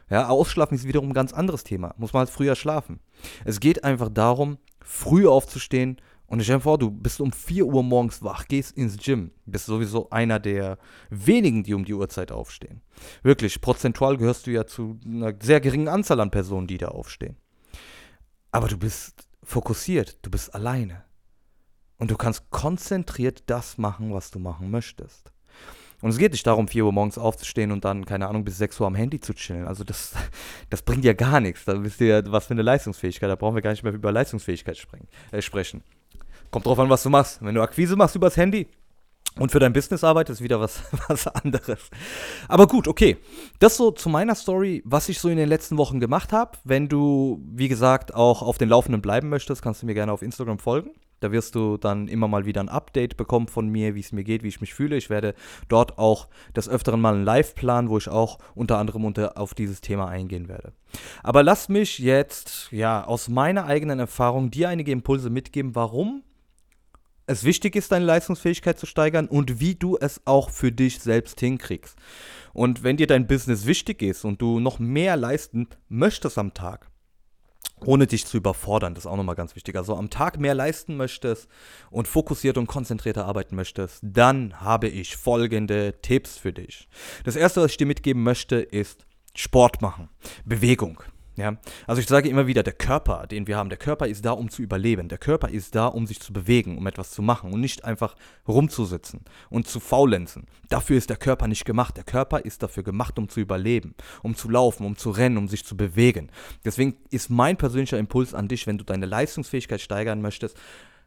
Ja, 0.09 0.29
ausschlafen 0.29 0.75
ist 0.75 0.87
wiederum 0.87 1.09
ein 1.09 1.13
ganz 1.13 1.33
anderes 1.33 1.63
Thema. 1.63 1.93
Muss 1.97 2.13
man 2.13 2.21
halt 2.21 2.29
früher 2.29 2.55
schlafen. 2.55 2.99
Es 3.45 3.59
geht 3.59 3.83
einfach 3.83 4.09
darum, 4.09 4.57
früh 4.81 5.27
aufzustehen, 5.27 5.97
und 6.27 6.41
stell 6.43 6.57
dir 6.57 6.61
vor, 6.61 6.77
du 6.77 6.89
bist 6.89 7.21
um 7.21 7.31
4 7.31 7.65
Uhr 7.65 7.83
morgens 7.83 8.23
wach, 8.23 8.47
gehst 8.47 8.75
ins 8.77 8.97
Gym, 8.97 9.31
bist 9.45 9.65
sowieso 9.65 10.09
einer 10.09 10.39
der 10.39 10.77
wenigen, 11.09 11.63
die 11.63 11.73
um 11.73 11.85
die 11.85 11.93
Uhrzeit 11.93 12.31
aufstehen. 12.31 12.81
Wirklich, 13.21 13.61
prozentual 13.61 14.17
gehörst 14.17 14.47
du 14.47 14.51
ja 14.51 14.65
zu 14.65 14.99
einer 15.05 15.33
sehr 15.41 15.61
geringen 15.61 15.87
Anzahl 15.87 16.19
an 16.19 16.31
Personen, 16.31 16.67
die 16.67 16.77
da 16.77 16.87
aufstehen. 16.87 17.37
Aber 18.51 18.67
du 18.67 18.77
bist 18.77 19.27
fokussiert, 19.43 20.17
du 20.21 20.31
bist 20.31 20.55
alleine. 20.55 21.03
Und 21.97 22.11
du 22.11 22.17
kannst 22.17 22.49
konzentriert 22.49 23.43
das 23.47 23.77
machen, 23.77 24.13
was 24.13 24.31
du 24.31 24.39
machen 24.39 24.71
möchtest. 24.71 25.31
Und 26.01 26.09
es 26.09 26.17
geht 26.17 26.33
nicht 26.33 26.45
darum, 26.45 26.67
4 26.67 26.83
Uhr 26.83 26.91
morgens 26.91 27.17
aufzustehen 27.17 27.71
und 27.71 27.85
dann, 27.85 28.05
keine 28.05 28.27
Ahnung, 28.27 28.43
bis 28.43 28.57
6 28.57 28.79
Uhr 28.81 28.87
am 28.87 28.95
Handy 28.95 29.21
zu 29.21 29.33
chillen. 29.33 29.67
Also 29.67 29.85
das, 29.85 30.13
das 30.69 30.81
bringt 30.81 31.05
ja 31.05 31.13
gar 31.13 31.39
nichts. 31.39 31.63
Da 31.63 31.81
wisst 31.81 32.01
ihr 32.01 32.23
was 32.27 32.47
für 32.47 32.53
eine 32.53 32.61
Leistungsfähigkeit. 32.61 33.29
Da 33.29 33.35
brauchen 33.35 33.55
wir 33.55 33.61
gar 33.61 33.71
nicht 33.71 33.83
mehr 33.83 33.93
über 33.93 34.11
Leistungsfähigkeit 34.11 34.85
äh, 35.31 35.41
sprechen. 35.41 35.81
Kommt 36.53 36.67
drauf 36.67 36.77
an, 36.77 36.87
was 36.87 37.01
du 37.01 37.09
machst. 37.09 37.43
Wenn 37.43 37.55
du 37.55 37.63
Akquise 37.63 37.95
machst 37.95 38.15
übers 38.15 38.37
Handy 38.37 38.67
und 39.39 39.51
für 39.51 39.57
dein 39.57 39.73
Business 39.73 40.03
arbeitest, 40.03 40.39
wieder 40.39 40.59
was, 40.59 40.83
was 41.07 41.25
anderes. 41.25 41.89
Aber 42.47 42.67
gut, 42.67 42.87
okay. 42.87 43.17
Das 43.57 43.75
so 43.75 43.89
zu 43.89 44.07
meiner 44.07 44.35
Story, 44.35 44.83
was 44.85 45.09
ich 45.09 45.17
so 45.17 45.29
in 45.29 45.37
den 45.37 45.49
letzten 45.49 45.77
Wochen 45.77 45.99
gemacht 45.99 46.31
habe. 46.31 46.59
Wenn 46.63 46.89
du, 46.89 47.41
wie 47.43 47.69
gesagt, 47.69 48.13
auch 48.13 48.43
auf 48.43 48.59
den 48.59 48.69
Laufenden 48.69 49.01
bleiben 49.01 49.29
möchtest, 49.29 49.63
kannst 49.63 49.81
du 49.81 49.87
mir 49.87 49.95
gerne 49.95 50.11
auf 50.11 50.21
Instagram 50.21 50.59
folgen. 50.59 50.91
Da 51.21 51.31
wirst 51.31 51.55
du 51.55 51.77
dann 51.77 52.07
immer 52.07 52.27
mal 52.27 52.45
wieder 52.45 52.61
ein 52.61 52.69
Update 52.69 53.17
bekommen 53.17 53.47
von 53.47 53.67
mir, 53.67 53.95
wie 53.95 54.01
es 54.01 54.11
mir 54.11 54.23
geht, 54.23 54.43
wie 54.43 54.49
ich 54.49 54.61
mich 54.61 54.75
fühle. 54.75 54.95
Ich 54.95 55.09
werde 55.09 55.33
dort 55.69 55.97
auch 55.97 56.27
des 56.55 56.69
Öfteren 56.69 57.01
mal 57.01 57.15
einen 57.15 57.25
Live 57.25 57.55
planen, 57.55 57.89
wo 57.89 57.97
ich 57.97 58.09
auch 58.09 58.37
unter 58.53 58.77
anderem 58.77 59.05
unter, 59.05 59.39
auf 59.39 59.55
dieses 59.55 59.81
Thema 59.81 60.07
eingehen 60.07 60.49
werde. 60.49 60.73
Aber 61.23 61.41
lass 61.41 61.67
mich 61.67 61.97
jetzt, 61.97 62.67
ja, 62.69 63.03
aus 63.03 63.27
meiner 63.27 63.65
eigenen 63.65 63.97
Erfahrung 63.97 64.51
dir 64.51 64.69
einige 64.69 64.91
Impulse 64.91 65.31
mitgeben, 65.31 65.73
warum 65.73 66.21
es 67.27 67.43
wichtig 67.43 67.75
ist, 67.75 67.91
deine 67.91 68.05
Leistungsfähigkeit 68.05 68.77
zu 68.77 68.85
steigern 68.85 69.27
und 69.27 69.59
wie 69.59 69.75
du 69.75 69.97
es 69.97 70.21
auch 70.25 70.49
für 70.49 70.71
dich 70.71 70.99
selbst 70.99 71.39
hinkriegst. 71.39 71.97
Und 72.53 72.83
wenn 72.83 72.97
dir 72.97 73.07
dein 73.07 73.27
Business 73.27 73.65
wichtig 73.65 74.01
ist 74.01 74.25
und 74.25 74.41
du 74.41 74.59
noch 74.59 74.79
mehr 74.79 75.15
leisten 75.15 75.67
möchtest 75.89 76.37
am 76.37 76.53
Tag, 76.53 76.87
ohne 77.85 78.07
dich 78.07 78.25
zu 78.25 78.37
überfordern, 78.37 78.93
das 78.93 79.05
ist 79.05 79.11
auch 79.11 79.17
nochmal 79.17 79.35
ganz 79.35 79.55
wichtig. 79.55 79.75
Also 79.75 79.95
am 79.95 80.09
Tag 80.09 80.39
mehr 80.39 80.53
leisten 80.53 80.95
möchtest 80.95 81.47
und 81.89 82.07
fokussiert 82.07 82.57
und 82.57 82.67
konzentrierter 82.67 83.25
arbeiten 83.25 83.55
möchtest, 83.55 83.99
dann 84.03 84.61
habe 84.61 84.87
ich 84.87 85.17
folgende 85.17 85.95
Tipps 86.01 86.37
für 86.37 86.53
dich. 86.53 86.87
Das 87.23 87.35
erste, 87.35 87.61
was 87.61 87.71
ich 87.71 87.77
dir 87.77 87.87
mitgeben 87.87 88.23
möchte, 88.23 88.57
ist 88.57 89.05
Sport 89.35 89.81
machen, 89.81 90.09
Bewegung. 90.45 91.01
Ja, 91.35 91.57
also 91.87 91.99
ich 91.99 92.07
sage 92.07 92.29
immer 92.29 92.45
wieder, 92.45 92.61
der 92.61 92.73
Körper, 92.73 93.25
den 93.25 93.47
wir 93.47 93.57
haben, 93.57 93.69
der 93.69 93.79
Körper 93.79 94.05
ist 94.05 94.23
da, 94.23 94.31
um 94.31 94.49
zu 94.49 94.61
überleben. 94.61 95.09
Der 95.09 95.17
Körper 95.17 95.49
ist 95.49 95.73
da, 95.73 95.87
um 95.87 96.05
sich 96.05 96.19
zu 96.19 96.31
bewegen, 96.31 96.77
um 96.77 96.85
etwas 96.85 97.09
zu 97.09 97.23
machen 97.23 97.51
und 97.51 97.59
nicht 97.59 97.85
einfach 97.85 98.15
rumzusitzen 98.47 99.21
und 99.49 99.67
zu 99.67 99.79
faulenzen. 99.79 100.45
Dafür 100.69 100.95
ist 100.95 101.09
der 101.09 101.17
Körper 101.17 101.47
nicht 101.47 101.65
gemacht. 101.65 101.97
Der 101.97 102.03
Körper 102.03 102.45
ist 102.45 102.61
dafür 102.61 102.83
gemacht, 102.83 103.17
um 103.17 103.29
zu 103.29 103.39
überleben, 103.39 103.95
um 104.21 104.35
zu 104.35 104.47
laufen, 104.47 104.85
um 104.85 104.95
zu 104.95 105.09
rennen, 105.09 105.37
um 105.37 105.47
sich 105.47 105.65
zu 105.65 105.75
bewegen. 105.75 106.29
Deswegen 106.65 106.97
ist 107.09 107.31
mein 107.31 107.57
persönlicher 107.57 107.97
Impuls 107.97 108.35
an 108.35 108.47
dich, 108.47 108.67
wenn 108.67 108.77
du 108.77 108.83
deine 108.83 109.07
Leistungsfähigkeit 109.07 109.81
steigern 109.81 110.21
möchtest, 110.21 110.55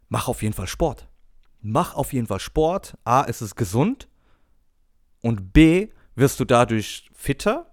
mach 0.08 0.26
auf 0.26 0.42
jeden 0.42 0.54
Fall 0.54 0.66
Sport. 0.66 1.06
Mach 1.62 1.94
auf 1.94 2.12
jeden 2.12 2.26
Fall 2.26 2.40
Sport. 2.40 2.98
A, 3.04 3.22
ist 3.22 3.42
es 3.42 3.54
gesund 3.54 4.08
und 5.20 5.52
B, 5.52 5.88
wirst 6.16 6.40
du 6.40 6.44
dadurch 6.44 7.10
fitter 7.14 7.70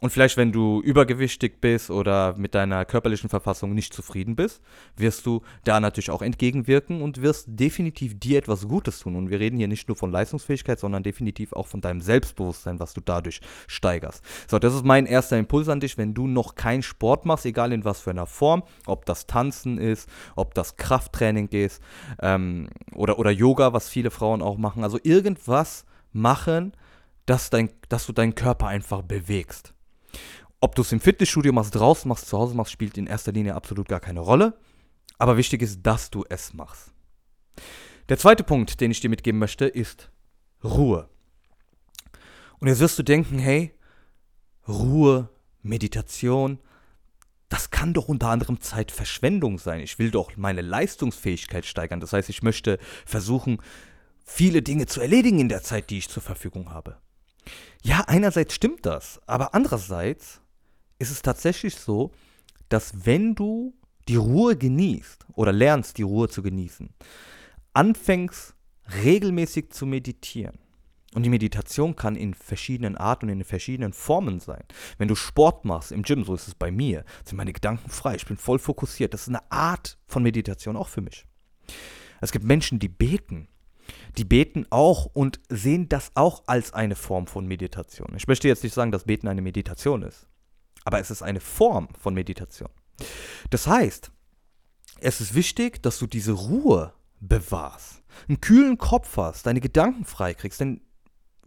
Und 0.00 0.10
vielleicht, 0.10 0.36
wenn 0.36 0.52
du 0.52 0.80
übergewichtig 0.82 1.60
bist 1.60 1.90
oder 1.90 2.36
mit 2.36 2.54
deiner 2.54 2.84
körperlichen 2.84 3.30
Verfassung 3.30 3.74
nicht 3.74 3.94
zufrieden 3.94 4.36
bist, 4.36 4.60
wirst 4.96 5.24
du 5.24 5.42
da 5.64 5.80
natürlich 5.80 6.10
auch 6.10 6.22
entgegenwirken 6.22 7.00
und 7.00 7.22
wirst 7.22 7.46
definitiv 7.48 8.18
dir 8.18 8.38
etwas 8.38 8.68
Gutes 8.68 8.98
tun. 8.98 9.16
Und 9.16 9.30
wir 9.30 9.40
reden 9.40 9.56
hier 9.56 9.68
nicht 9.68 9.88
nur 9.88 9.96
von 9.96 10.10
Leistungsfähigkeit, 10.10 10.78
sondern 10.78 11.02
definitiv 11.02 11.52
auch 11.52 11.66
von 11.66 11.80
deinem 11.80 12.00
Selbstbewusstsein, 12.00 12.80
was 12.80 12.92
du 12.92 13.00
dadurch 13.00 13.40
steigerst. 13.66 14.22
So, 14.48 14.58
das 14.58 14.74
ist 14.74 14.84
mein 14.84 15.06
erster 15.06 15.38
Impuls 15.38 15.68
an 15.68 15.80
dich, 15.80 15.96
wenn 15.96 16.12
du 16.12 16.26
noch 16.26 16.54
keinen 16.54 16.82
Sport 16.82 17.24
machst, 17.24 17.46
egal 17.46 17.72
in 17.72 17.84
was 17.84 18.00
für 18.00 18.10
einer 18.10 18.26
Form, 18.26 18.62
ob 18.86 19.06
das 19.06 19.26
Tanzen 19.26 19.78
ist, 19.78 20.08
ob 20.36 20.54
das 20.54 20.76
Krafttraining 20.76 21.48
ist 21.48 21.82
ähm, 22.20 22.68
oder, 22.94 23.18
oder 23.18 23.30
Yoga, 23.30 23.72
was 23.72 23.88
viele 23.88 24.10
Frauen 24.10 24.42
auch 24.42 24.58
machen. 24.58 24.84
Also 24.84 24.98
irgendwas 25.02 25.84
machen, 26.12 26.72
dass, 27.26 27.50
dein, 27.50 27.70
dass 27.88 28.06
du 28.06 28.12
deinen 28.12 28.34
Körper 28.34 28.68
einfach 28.68 29.02
bewegst. 29.02 29.73
Ob 30.64 30.74
du 30.74 30.80
es 30.80 30.92
im 30.92 31.00
Fitnessstudio 31.00 31.52
machst, 31.52 31.74
draußen 31.74 32.08
machst, 32.08 32.26
zu 32.26 32.38
Hause 32.38 32.54
machst, 32.54 32.72
spielt 32.72 32.96
in 32.96 33.06
erster 33.06 33.32
Linie 33.32 33.54
absolut 33.54 33.86
gar 33.86 34.00
keine 34.00 34.20
Rolle. 34.20 34.56
Aber 35.18 35.36
wichtig 35.36 35.60
ist, 35.60 35.82
dass 35.82 36.08
du 36.08 36.24
es 36.30 36.54
machst. 36.54 36.90
Der 38.08 38.16
zweite 38.16 38.44
Punkt, 38.44 38.80
den 38.80 38.90
ich 38.90 38.98
dir 38.98 39.10
mitgeben 39.10 39.38
möchte, 39.38 39.66
ist 39.66 40.10
Ruhe. 40.64 41.10
Und 42.60 42.68
jetzt 42.68 42.80
wirst 42.80 42.98
du 42.98 43.02
denken, 43.02 43.38
hey, 43.38 43.74
Ruhe, 44.66 45.28
Meditation, 45.60 46.58
das 47.50 47.70
kann 47.70 47.92
doch 47.92 48.08
unter 48.08 48.30
anderem 48.30 48.58
Zeitverschwendung 48.58 49.58
sein. 49.58 49.80
Ich 49.80 49.98
will 49.98 50.10
doch 50.10 50.34
meine 50.38 50.62
Leistungsfähigkeit 50.62 51.66
steigern. 51.66 52.00
Das 52.00 52.14
heißt, 52.14 52.30
ich 52.30 52.42
möchte 52.42 52.78
versuchen, 53.04 53.58
viele 54.24 54.62
Dinge 54.62 54.86
zu 54.86 55.02
erledigen 55.02 55.40
in 55.40 55.50
der 55.50 55.62
Zeit, 55.62 55.90
die 55.90 55.98
ich 55.98 56.08
zur 56.08 56.22
Verfügung 56.22 56.70
habe. 56.70 56.96
Ja, 57.82 58.04
einerseits 58.06 58.54
stimmt 58.54 58.86
das, 58.86 59.20
aber 59.26 59.54
andererseits 59.54 60.40
ist 60.98 61.10
es 61.10 61.22
tatsächlich 61.22 61.76
so, 61.76 62.12
dass 62.68 63.06
wenn 63.06 63.34
du 63.34 63.74
die 64.08 64.16
Ruhe 64.16 64.56
genießt 64.56 65.26
oder 65.34 65.52
lernst, 65.52 65.98
die 65.98 66.02
Ruhe 66.02 66.28
zu 66.28 66.42
genießen, 66.42 66.90
anfängst 67.72 68.54
regelmäßig 69.02 69.70
zu 69.70 69.86
meditieren. 69.86 70.58
Und 71.14 71.22
die 71.22 71.30
Meditation 71.30 71.94
kann 71.94 72.16
in 72.16 72.34
verschiedenen 72.34 72.96
Arten 72.96 73.26
und 73.26 73.38
in 73.38 73.44
verschiedenen 73.44 73.92
Formen 73.92 74.40
sein. 74.40 74.64
Wenn 74.98 75.06
du 75.06 75.14
Sport 75.14 75.64
machst 75.64 75.92
im 75.92 76.02
Gym, 76.02 76.24
so 76.24 76.34
ist 76.34 76.48
es 76.48 76.56
bei 76.56 76.72
mir, 76.72 77.04
sind 77.24 77.36
meine 77.36 77.52
Gedanken 77.52 77.88
frei, 77.88 78.16
ich 78.16 78.26
bin 78.26 78.36
voll 78.36 78.58
fokussiert. 78.58 79.14
Das 79.14 79.22
ist 79.22 79.28
eine 79.28 79.50
Art 79.50 79.96
von 80.08 80.24
Meditation 80.24 80.76
auch 80.76 80.88
für 80.88 81.02
mich. 81.02 81.24
Es 82.20 82.32
gibt 82.32 82.44
Menschen, 82.44 82.80
die 82.80 82.88
beten. 82.88 83.48
Die 84.18 84.24
beten 84.24 84.66
auch 84.70 85.06
und 85.06 85.40
sehen 85.48 85.88
das 85.88 86.10
auch 86.14 86.42
als 86.46 86.72
eine 86.72 86.96
Form 86.96 87.26
von 87.26 87.46
Meditation. 87.46 88.12
Ich 88.16 88.26
möchte 88.26 88.48
jetzt 88.48 88.64
nicht 88.64 88.74
sagen, 88.74 88.90
dass 88.90 89.04
Beten 89.04 89.28
eine 89.28 89.42
Meditation 89.42 90.02
ist 90.02 90.26
aber 90.84 91.00
es 91.00 91.10
ist 91.10 91.22
eine 91.22 91.40
Form 91.40 91.88
von 91.98 92.14
Meditation. 92.14 92.68
Das 93.50 93.66
heißt, 93.66 94.10
es 95.00 95.20
ist 95.20 95.34
wichtig, 95.34 95.82
dass 95.82 95.98
du 95.98 96.06
diese 96.06 96.32
Ruhe 96.32 96.92
bewahrst, 97.20 98.02
einen 98.28 98.40
kühlen 98.40 98.78
Kopf 98.78 99.16
hast, 99.16 99.46
deine 99.46 99.60
Gedanken 99.60 100.04
frei 100.04 100.34
kriegst, 100.34 100.60
denn 100.60 100.80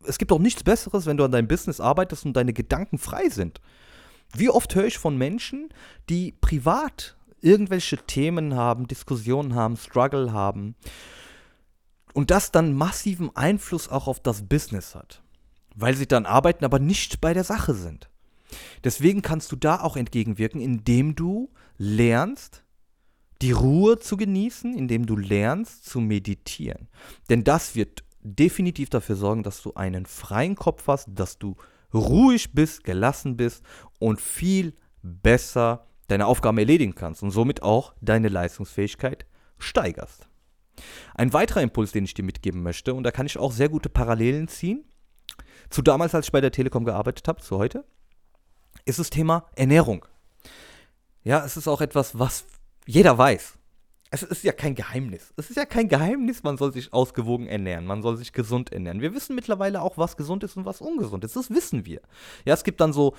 es 0.06 0.18
gibt 0.18 0.32
auch 0.32 0.40
nichts 0.40 0.64
Besseres, 0.64 1.06
wenn 1.06 1.18
du 1.18 1.24
an 1.24 1.32
deinem 1.32 1.48
Business 1.48 1.80
arbeitest 1.80 2.26
und 2.26 2.34
deine 2.34 2.54
Gedanken 2.54 2.98
frei 2.98 3.30
sind. 3.30 3.62
Wie 4.34 4.50
oft 4.50 4.74
höre 4.76 4.86
ich 4.86 4.98
von 4.98 5.18
Menschen, 5.18 5.70
die 6.10 6.34
privat 6.34 7.18
irgendwelche 7.42 7.98
Themen 7.98 8.56
haben, 8.56 8.88
Diskussionen 8.88 9.56
haben, 9.56 9.78
Struggle 9.78 10.34
haben 10.34 10.76
und 12.14 12.32
das 12.32 12.52
dann 12.52 12.74
massiven 12.74 13.36
Einfluss 13.36 13.90
auch 13.90 14.08
auf 14.08 14.20
das 14.20 14.48
Business 14.48 14.96
hat, 14.96 15.22
weil 15.76 15.96
sie 15.96 16.08
dann 16.08 16.26
arbeiten, 16.26 16.66
aber 16.66 16.80
nicht 16.80 17.22
bei 17.22 17.34
der 17.34 17.44
Sache 17.44 17.74
sind. 17.74 18.10
Deswegen 18.84 19.22
kannst 19.22 19.52
du 19.52 19.56
da 19.56 19.82
auch 19.82 19.98
entgegenwirken, 19.98 20.62
indem 20.62 21.16
du 21.16 21.50
lernst, 21.78 22.64
die 23.42 23.52
Ruhe 23.52 24.00
zu 24.00 24.18
genießen, 24.18 24.76
indem 24.76 25.06
du 25.06 25.16
lernst 25.16 25.86
zu 25.86 26.00
meditieren. 26.00 26.88
Denn 27.30 27.44
das 27.44 27.76
wird 27.76 28.04
definitiv 28.22 28.90
dafür 28.90 29.16
sorgen, 29.16 29.44
dass 29.44 29.62
du 29.62 29.74
einen 29.74 30.06
freien 30.06 30.56
Kopf 30.56 30.88
hast, 30.88 31.10
dass 31.14 31.38
du 31.38 31.56
ruhig 31.94 32.54
bist, 32.54 32.84
gelassen 32.84 33.38
bist 33.38 33.64
und 34.00 34.20
viel 34.20 34.74
besser 35.02 35.88
deine 36.08 36.26
Aufgaben 36.26 36.58
erledigen 36.58 36.96
kannst 36.96 37.24
und 37.24 37.32
somit 37.32 37.62
auch 37.62 37.94
deine 38.02 38.30
Leistungsfähigkeit 38.30 39.26
steigerst. 39.58 40.28
Ein 41.16 41.34
weiterer 41.34 41.62
Impuls, 41.62 41.92
den 41.92 42.06
ich 42.06 42.14
dir 42.14 42.24
mitgeben 42.24 42.64
möchte, 42.64 42.94
und 42.94 43.04
da 43.04 43.12
kann 43.12 43.26
ich 43.26 43.38
auch 43.38 43.52
sehr 43.52 43.70
gute 43.70 43.90
Parallelen 43.90 44.48
ziehen, 44.48 44.86
zu 45.70 45.82
damals, 45.82 46.16
als 46.16 46.28
ich 46.28 46.32
bei 46.32 46.42
der 46.42 46.52
Telekom 46.52 46.86
gearbeitet 46.86 47.28
habe, 47.28 47.42
zu 47.42 47.58
heute, 47.58 47.84
ist 48.88 49.00
das 49.00 49.10
Thema 49.10 49.46
Ernährung. 49.56 50.06
Ja, 51.24 51.44
es 51.46 51.58
ist 51.58 51.68
auch 51.68 51.82
etwas, 51.82 52.18
was 52.18 52.46
jeder 52.86 53.18
weiß. 53.18 53.57
Es 54.10 54.24
ist 54.24 54.44
ja 54.44 54.52
kein 54.52 54.76
Geheimnis. 54.76 55.34
Es 55.36 55.50
ist 55.50 55.56
ja 55.56 55.66
kein 55.66 55.88
Geheimnis, 55.88 56.44
man 56.44 56.58
soll 56.58 56.72
sich 56.72 56.94
ausgewogen 56.94 57.48
ernähren, 57.48 57.86
man 57.86 58.02
soll 58.02 58.18
sich 58.18 58.34
gesund 58.34 58.72
ernähren. 58.72 59.02
Wir 59.02 59.14
wissen 59.14 59.36
mittlerweile 59.36 59.82
auch, 59.82 59.98
was 59.98 60.18
gesund 60.18 60.44
ist 60.44 60.58
und 60.58 60.66
was 60.66 60.82
ungesund 60.82 61.24
ist. 61.24 61.36
Das 61.36 61.50
wissen 61.50 61.86
wir. 61.86 62.02
Ja, 62.46 62.54
es 62.54 62.64
gibt 62.64 62.80
dann 62.82 62.94
so 62.94 63.16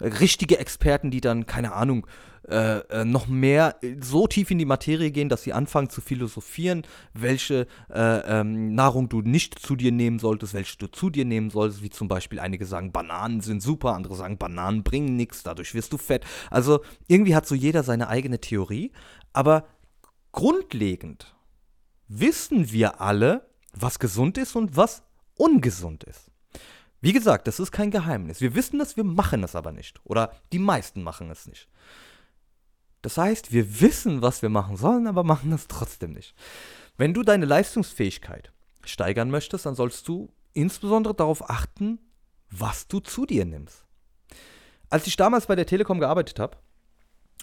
richtige 0.00 0.58
Experten, 0.58 1.10
die 1.10 1.20
dann, 1.20 1.46
keine 1.46 1.72
Ahnung, 1.72 2.06
äh, 2.48 2.78
äh, 2.88 3.04
noch 3.04 3.26
mehr 3.28 3.76
so 4.00 4.26
tief 4.26 4.50
in 4.50 4.58
die 4.58 4.64
Materie 4.64 5.10
gehen, 5.10 5.28
dass 5.28 5.42
sie 5.42 5.52
anfangen 5.52 5.90
zu 5.90 6.00
philosophieren, 6.00 6.86
welche 7.12 7.66
äh, 7.92 8.40
ähm, 8.40 8.74
Nahrung 8.74 9.10
du 9.10 9.20
nicht 9.20 9.58
zu 9.58 9.76
dir 9.76 9.92
nehmen 9.92 10.18
solltest, 10.18 10.54
welche 10.54 10.78
du 10.78 10.86
zu 10.86 11.10
dir 11.10 11.26
nehmen 11.26 11.50
solltest, 11.50 11.82
wie 11.82 11.90
zum 11.90 12.08
Beispiel 12.08 12.40
einige 12.40 12.64
sagen, 12.64 12.92
Bananen 12.92 13.42
sind 13.42 13.62
super, 13.62 13.94
andere 13.94 14.16
sagen, 14.16 14.38
Bananen 14.38 14.82
bringen 14.82 15.16
nichts, 15.16 15.42
dadurch 15.42 15.74
wirst 15.74 15.92
du 15.92 15.98
fett. 15.98 16.24
Also 16.50 16.80
irgendwie 17.08 17.34
hat 17.34 17.46
so 17.46 17.54
jeder 17.54 17.82
seine 17.82 18.08
eigene 18.08 18.40
Theorie, 18.40 18.90
aber 19.34 19.66
grundlegend 20.32 21.34
wissen 22.08 22.70
wir 22.72 23.00
alle, 23.00 23.48
was 23.72 23.98
gesund 23.98 24.38
ist 24.38 24.56
und 24.56 24.76
was 24.76 25.02
ungesund 25.36 26.04
ist. 26.04 26.30
Wie 27.00 27.12
gesagt, 27.12 27.46
das 27.46 27.60
ist 27.60 27.72
kein 27.72 27.90
Geheimnis. 27.90 28.40
Wir 28.40 28.54
wissen 28.54 28.78
das, 28.78 28.96
wir 28.96 29.04
machen 29.04 29.42
es 29.42 29.54
aber 29.54 29.72
nicht. 29.72 30.00
Oder 30.04 30.34
die 30.52 30.58
meisten 30.58 31.02
machen 31.02 31.30
es 31.30 31.46
nicht. 31.46 31.68
Das 33.02 33.16
heißt, 33.16 33.52
wir 33.52 33.80
wissen, 33.80 34.20
was 34.20 34.42
wir 34.42 34.50
machen 34.50 34.76
sollen, 34.76 35.06
aber 35.06 35.24
machen 35.24 35.52
es 35.52 35.66
trotzdem 35.66 36.12
nicht. 36.12 36.34
Wenn 36.98 37.14
du 37.14 37.22
deine 37.22 37.46
Leistungsfähigkeit 37.46 38.52
steigern 38.84 39.30
möchtest, 39.30 39.64
dann 39.64 39.74
sollst 39.74 40.06
du 40.08 40.30
insbesondere 40.52 41.14
darauf 41.14 41.48
achten, 41.48 41.98
was 42.50 42.88
du 42.88 43.00
zu 43.00 43.24
dir 43.24 43.46
nimmst. 43.46 43.86
Als 44.90 45.06
ich 45.06 45.16
damals 45.16 45.46
bei 45.46 45.56
der 45.56 45.66
Telekom 45.66 46.00
gearbeitet 46.00 46.38
habe, 46.38 46.58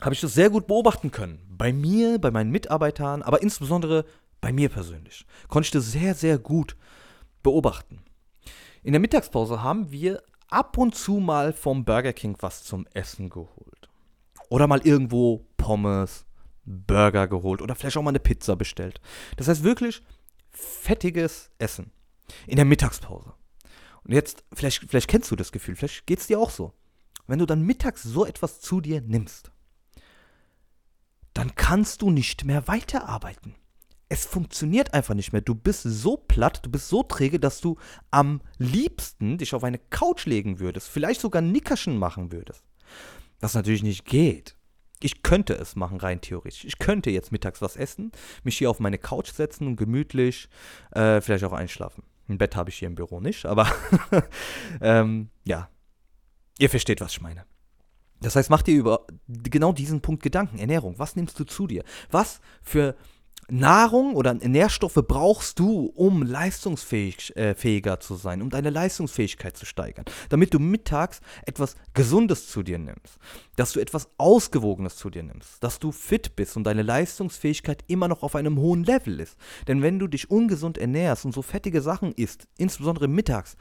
habe 0.02 0.14
ich 0.14 0.22
das 0.22 0.34
sehr 0.34 0.50
gut 0.50 0.68
beobachten 0.68 1.12
können. 1.12 1.40
Bei 1.50 1.74
mir, 1.74 2.20
bei 2.20 2.32
meinen 2.32 2.52
Mitarbeitern, 2.52 3.22
aber 3.22 3.42
insbesondere 3.42 4.06
bei 4.42 4.54
mir 4.54 4.70
persönlich. 4.70 5.26
Konnte 5.48 5.68
ich 5.68 5.72
das 5.72 5.92
sehr, 5.92 6.14
sehr 6.14 6.38
gut 6.38 6.76
beobachten. 7.42 8.04
In 8.84 8.94
der 8.94 9.02
Mittagspause 9.02 9.64
haben 9.64 9.92
wir 9.92 10.22
ab 10.50 10.78
und 10.78 10.96
zu 10.96 11.14
mal 11.14 11.54
vom 11.54 11.84
Burger 11.84 12.14
King 12.14 12.38
was 12.40 12.64
zum 12.64 12.86
Essen 12.94 13.30
geholt. 13.30 13.90
Oder 14.50 14.68
mal 14.68 14.82
irgendwo 14.86 15.46
Pommes, 15.58 16.26
Burger 16.64 17.28
geholt 17.28 17.62
oder 17.62 17.76
vielleicht 17.76 17.98
auch 17.98 18.04
mal 18.04 18.12
eine 18.12 18.20
Pizza 18.20 18.56
bestellt. 18.56 19.02
Das 19.38 19.48
heißt 19.48 19.64
wirklich 19.64 20.04
fettiges 20.52 21.50
Essen 21.60 21.92
in 22.46 22.58
der 22.58 22.66
Mittagspause. 22.66 23.34
Und 24.04 24.14
jetzt, 24.14 24.44
vielleicht, 24.54 24.86
vielleicht 24.90 25.10
kennst 25.10 25.32
du 25.32 25.36
das 25.36 25.52
Gefühl, 25.52 25.76
vielleicht 25.76 26.06
geht 26.06 26.20
es 26.20 26.28
dir 26.28 26.40
auch 26.40 26.50
so. 26.50 26.74
Wenn 27.26 27.40
du 27.40 27.46
dann 27.46 27.64
mittags 27.64 28.04
so 28.04 28.26
etwas 28.26 28.62
zu 28.62 28.80
dir 28.80 29.02
nimmst, 29.02 29.52
dann 31.38 31.54
kannst 31.54 32.02
du 32.02 32.10
nicht 32.10 32.46
mehr 32.46 32.68
weiterarbeiten. 32.68 33.54
Es 34.10 34.26
funktioniert 34.26 34.96
einfach 34.96 35.14
nicht 35.14 35.34
mehr. 35.34 35.42
Du 35.42 35.54
bist 35.54 35.84
so 35.84 36.18
platt, 36.18 36.62
du 36.66 36.72
bist 36.72 36.88
so 36.88 37.04
träge, 37.04 37.40
dass 37.40 37.62
du 37.62 37.78
am 38.10 38.42
liebsten 38.58 39.38
dich 39.38 39.54
auf 39.54 39.64
eine 39.64 39.78
Couch 39.78 40.26
legen 40.26 40.60
würdest, 40.60 40.88
vielleicht 40.88 41.22
sogar 41.22 41.44
Nickerchen 41.44 42.00
machen 42.00 42.32
würdest. 42.32 42.64
Was 43.40 43.54
natürlich 43.54 43.84
nicht 43.84 44.06
geht. 44.06 44.56
Ich 45.00 45.22
könnte 45.22 45.54
es 45.54 45.76
machen, 45.76 46.00
rein 46.00 46.22
theoretisch. 46.22 46.66
Ich 46.66 46.80
könnte 46.80 47.12
jetzt 47.12 47.32
mittags 47.32 47.62
was 47.62 47.76
essen, 47.76 48.12
mich 48.44 48.58
hier 48.58 48.72
auf 48.72 48.80
meine 48.80 48.98
Couch 48.98 49.32
setzen 49.32 49.68
und 49.68 49.76
gemütlich 49.76 50.50
äh, 50.92 51.22
vielleicht 51.22 51.44
auch 51.44 51.54
einschlafen. 51.54 52.04
Ein 52.28 52.40
Bett 52.40 52.56
habe 52.56 52.72
ich 52.72 52.80
hier 52.80 52.88
im 52.88 52.96
Büro 52.96 53.20
nicht, 53.20 53.46
aber 53.46 53.72
ähm, 54.82 55.30
ja, 55.44 55.70
ihr 56.58 56.72
versteht, 56.72 57.00
was 57.00 57.12
ich 57.12 57.22
meine. 57.22 57.46
Das 58.22 58.36
heißt, 58.36 58.50
mach 58.50 58.62
dir 58.62 58.76
über 58.76 59.06
genau 59.28 59.74
diesen 59.74 60.02
Punkt 60.02 60.24
Gedanken. 60.24 60.60
Ernährung. 60.60 60.96
Was 60.98 61.16
nimmst 61.16 61.40
du 61.40 61.44
zu 61.44 61.68
dir? 61.68 61.84
Was 62.10 62.40
für 62.62 62.96
Nahrung 63.50 64.16
oder 64.16 64.34
Nährstoffe 64.34 65.02
brauchst 65.08 65.60
du, 65.60 65.86
um 65.96 66.22
leistungsfähiger 66.22 67.94
äh, 67.94 68.00
zu 68.00 68.16
sein, 68.16 68.42
um 68.42 68.50
deine 68.50 68.70
Leistungsfähigkeit 68.70 69.56
zu 69.56 69.66
steigern, 69.66 70.04
damit 70.28 70.54
du 70.54 70.60
mittags 70.60 71.22
etwas 71.46 71.78
Gesundes 71.94 72.50
zu 72.50 72.62
dir 72.62 72.78
nimmst, 72.78 73.18
dass 73.56 73.72
du 73.72 73.80
etwas 73.80 74.10
Ausgewogenes 74.18 74.98
zu 74.98 75.10
dir 75.10 75.24
nimmst, 75.24 75.64
dass 75.64 75.80
du 75.80 75.94
fit 75.94 76.36
bist 76.36 76.58
und 76.58 76.66
deine 76.66 76.82
Leistungsfähigkeit 76.82 77.86
immer 77.88 78.10
noch 78.10 78.22
auf 78.22 78.36
einem 78.36 78.58
hohen 78.58 78.84
Level 78.84 79.22
ist. 79.22 79.38
Denn 79.68 79.82
wenn 79.82 79.98
du 79.98 80.08
dich 80.08 80.30
ungesund 80.30 80.78
ernährst 80.78 81.24
und 81.24 81.34
so 81.34 81.42
fettige 81.42 81.82
Sachen 81.82 82.12
isst, 82.12 82.48
insbesondere 82.58 83.08
mittags, 83.08 83.56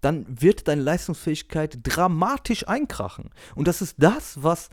dann 0.00 0.24
wird 0.28 0.68
deine 0.68 0.82
Leistungsfähigkeit 0.82 1.78
dramatisch 1.82 2.66
einkrachen. 2.66 3.30
Und 3.54 3.68
das 3.68 3.82
ist 3.82 3.96
das, 3.98 4.42
was 4.42 4.70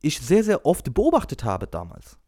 ich 0.00 0.20
sehr, 0.20 0.44
sehr 0.44 0.66
oft 0.66 0.92
beobachtet 0.94 1.44
habe 1.44 1.66
damals. 1.66 2.18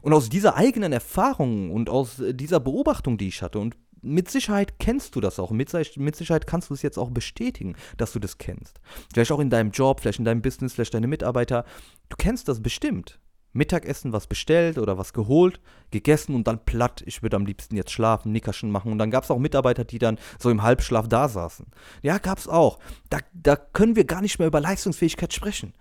Und 0.00 0.12
aus 0.12 0.28
dieser 0.28 0.56
eigenen 0.56 0.92
Erfahrung 0.92 1.70
und 1.70 1.90
aus 1.90 2.22
dieser 2.30 2.60
Beobachtung, 2.60 3.18
die 3.18 3.28
ich 3.28 3.42
hatte, 3.42 3.58
und 3.58 3.76
mit 4.00 4.30
Sicherheit 4.30 4.78
kennst 4.78 5.16
du 5.16 5.20
das 5.20 5.38
auch, 5.38 5.50
mit, 5.50 5.72
mit 5.96 6.16
Sicherheit 6.16 6.46
kannst 6.46 6.70
du 6.70 6.74
es 6.74 6.82
jetzt 6.82 6.98
auch 6.98 7.10
bestätigen, 7.10 7.74
dass 7.96 8.12
du 8.12 8.20
das 8.20 8.38
kennst. 8.38 8.80
Vielleicht 9.12 9.32
auch 9.32 9.40
in 9.40 9.50
deinem 9.50 9.72
Job, 9.72 10.00
vielleicht 10.00 10.20
in 10.20 10.24
deinem 10.24 10.40
Business, 10.40 10.74
vielleicht 10.74 10.94
deine 10.94 11.08
Mitarbeiter. 11.08 11.64
Du 12.08 12.16
kennst 12.16 12.48
das 12.48 12.62
bestimmt. 12.62 13.18
Mittagessen 13.52 14.12
was 14.12 14.26
bestellt 14.26 14.78
oder 14.78 14.98
was 14.98 15.12
geholt, 15.12 15.60
gegessen 15.90 16.34
und 16.34 16.46
dann 16.46 16.64
platt. 16.64 17.02
Ich 17.06 17.22
würde 17.22 17.36
am 17.36 17.46
liebsten 17.46 17.76
jetzt 17.76 17.90
schlafen, 17.90 18.32
Nickerchen 18.32 18.70
machen. 18.70 18.92
Und 18.92 18.98
dann 18.98 19.10
gab 19.10 19.24
es 19.24 19.30
auch 19.30 19.38
Mitarbeiter, 19.38 19.84
die 19.84 19.98
dann 19.98 20.18
so 20.38 20.50
im 20.50 20.62
Halbschlaf 20.62 21.08
da 21.08 21.28
saßen. 21.28 21.66
Ja, 22.02 22.18
gab 22.18 22.38
es 22.38 22.48
auch. 22.48 22.78
Da, 23.10 23.18
da 23.32 23.56
können 23.56 23.96
wir 23.96 24.04
gar 24.04 24.20
nicht 24.20 24.38
mehr 24.38 24.48
über 24.48 24.60
Leistungsfähigkeit 24.60 25.32
sprechen. 25.32 25.72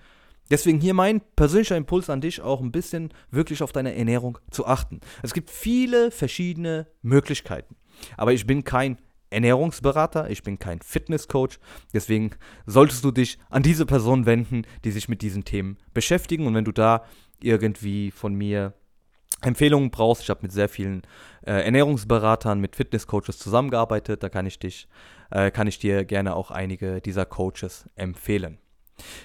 Deswegen 0.50 0.80
hier 0.80 0.94
mein 0.94 1.22
persönlicher 1.36 1.76
Impuls 1.76 2.10
an 2.10 2.22
dich, 2.22 2.42
auch 2.42 2.62
ein 2.62 2.72
bisschen 2.72 3.14
wirklich 3.32 3.62
auf 3.62 3.74
deine 3.74 3.96
Ernährung 3.96 4.38
zu 4.50 4.66
achten. 4.66 5.02
Es 5.22 5.34
gibt 5.34 5.50
viele 5.50 6.10
verschiedene 6.12 6.88
Möglichkeiten. 7.02 7.76
Aber 8.16 8.32
ich 8.32 8.48
bin 8.48 8.64
kein 8.64 8.98
Ernährungsberater, 9.30 10.30
ich 10.30 10.44
bin 10.44 10.60
kein 10.60 10.82
Fitnesscoach. 10.82 11.60
Deswegen 11.94 12.32
solltest 12.66 13.04
du 13.04 13.12
dich 13.12 13.38
an 13.50 13.64
diese 13.64 13.86
Person 13.86 14.26
wenden, 14.26 14.64
die 14.84 14.92
sich 14.92 15.10
mit 15.10 15.22
diesen 15.22 15.44
Themen 15.44 15.78
beschäftigen. 15.94 16.48
Und 16.48 16.56
wenn 16.56 16.66
du 16.66 16.72
da 16.72 17.04
irgendwie 17.42 18.12
von 18.12 18.34
mir 18.34 18.74
Empfehlungen 19.42 19.92
brauchst, 19.92 20.24
ich 20.24 20.30
habe 20.30 20.42
mit 20.44 20.52
sehr 20.52 20.70
vielen 20.70 21.04
äh, 21.46 21.64
Ernährungsberatern, 21.64 22.60
mit 22.60 22.76
Fitnesscoaches 22.76 23.38
zusammengearbeitet, 23.38 24.24
da 24.24 24.30
kann 24.30 24.46
ich 24.46 24.60
dich, 24.60 24.88
äh, 25.30 25.52
kann 25.52 25.68
ich 25.68 25.78
dir 25.78 26.06
gerne 26.06 26.36
auch 26.36 26.50
einige 26.50 27.02
dieser 27.02 27.26
Coaches 27.26 27.90
empfehlen. 27.96 28.58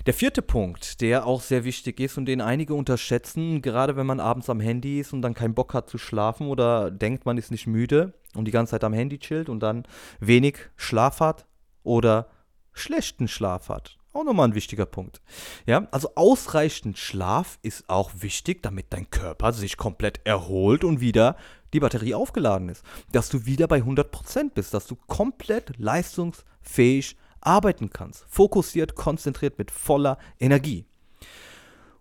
Der 0.07 0.15
vierte 0.15 0.43
Punkt, 0.43 1.01
der 1.01 1.27
auch 1.27 1.41
sehr 1.41 1.65
wichtig 1.65 2.01
ist 2.01 2.19
und 2.19 2.27
den 2.27 2.41
einige 2.41 2.75
unterschätzen, 2.75 3.63
gerade 3.63 3.97
wenn 3.97 4.07
man 4.07 4.21
abends 4.21 4.51
am 4.51 4.61
Handy 4.61 5.01
ist 5.01 5.13
und 5.13 5.23
dann 5.23 5.35
keinen 5.35 5.55
Bock 5.55 5.75
hat 5.75 5.89
zu 5.89 5.99
schlafen 5.99 6.49
oder 6.49 6.91
denkt, 6.91 7.25
man 7.25 7.39
ist 7.39 7.51
nicht 7.51 7.67
müde 7.67 8.13
und 8.35 8.47
die 8.47 8.51
ganze 8.51 8.73
Zeit 8.73 8.85
am 8.85 8.93
Handy 8.93 9.19
chillt 9.19 9.49
und 9.49 9.61
dann 9.61 9.85
wenig 10.21 10.59
Schlaf 10.77 11.21
hat 11.21 11.47
oder 11.83 12.29
schlechten 12.73 13.29
Schlaf 13.29 13.69
hat. 13.69 13.99
Auch 14.15 14.25
nochmal 14.25 14.49
ein 14.49 14.55
wichtiger 14.55 14.85
Punkt. 14.85 15.23
Ja, 15.65 15.89
also 15.91 16.11
ausreichend 16.17 16.99
Schlaf 16.99 17.59
ist 17.63 17.89
auch 17.89 18.11
wichtig, 18.15 18.63
damit 18.63 18.87
dein 18.91 19.09
Körper 19.11 19.55
sich 19.55 19.79
komplett 19.79 20.21
erholt 20.25 20.85
und 20.85 21.01
wieder 21.01 21.37
die 21.73 21.81
Batterie 21.81 22.15
aufgeladen 22.15 22.69
ist. 22.69 22.85
Dass 23.11 23.31
du 23.31 23.47
wieder 23.47 23.69
bei 23.69 23.79
100% 23.79 24.51
bist, 24.55 24.75
dass 24.75 24.87
du 24.87 24.97
komplett 25.07 25.79
leistungsfähig 25.79 27.17
arbeiten 27.43 27.91
kannst. 27.91 28.25
Fokussiert, 28.29 28.95
konzentriert 28.95 29.59
mit 29.59 29.71
voller 29.71 30.19
Energie. 30.39 30.87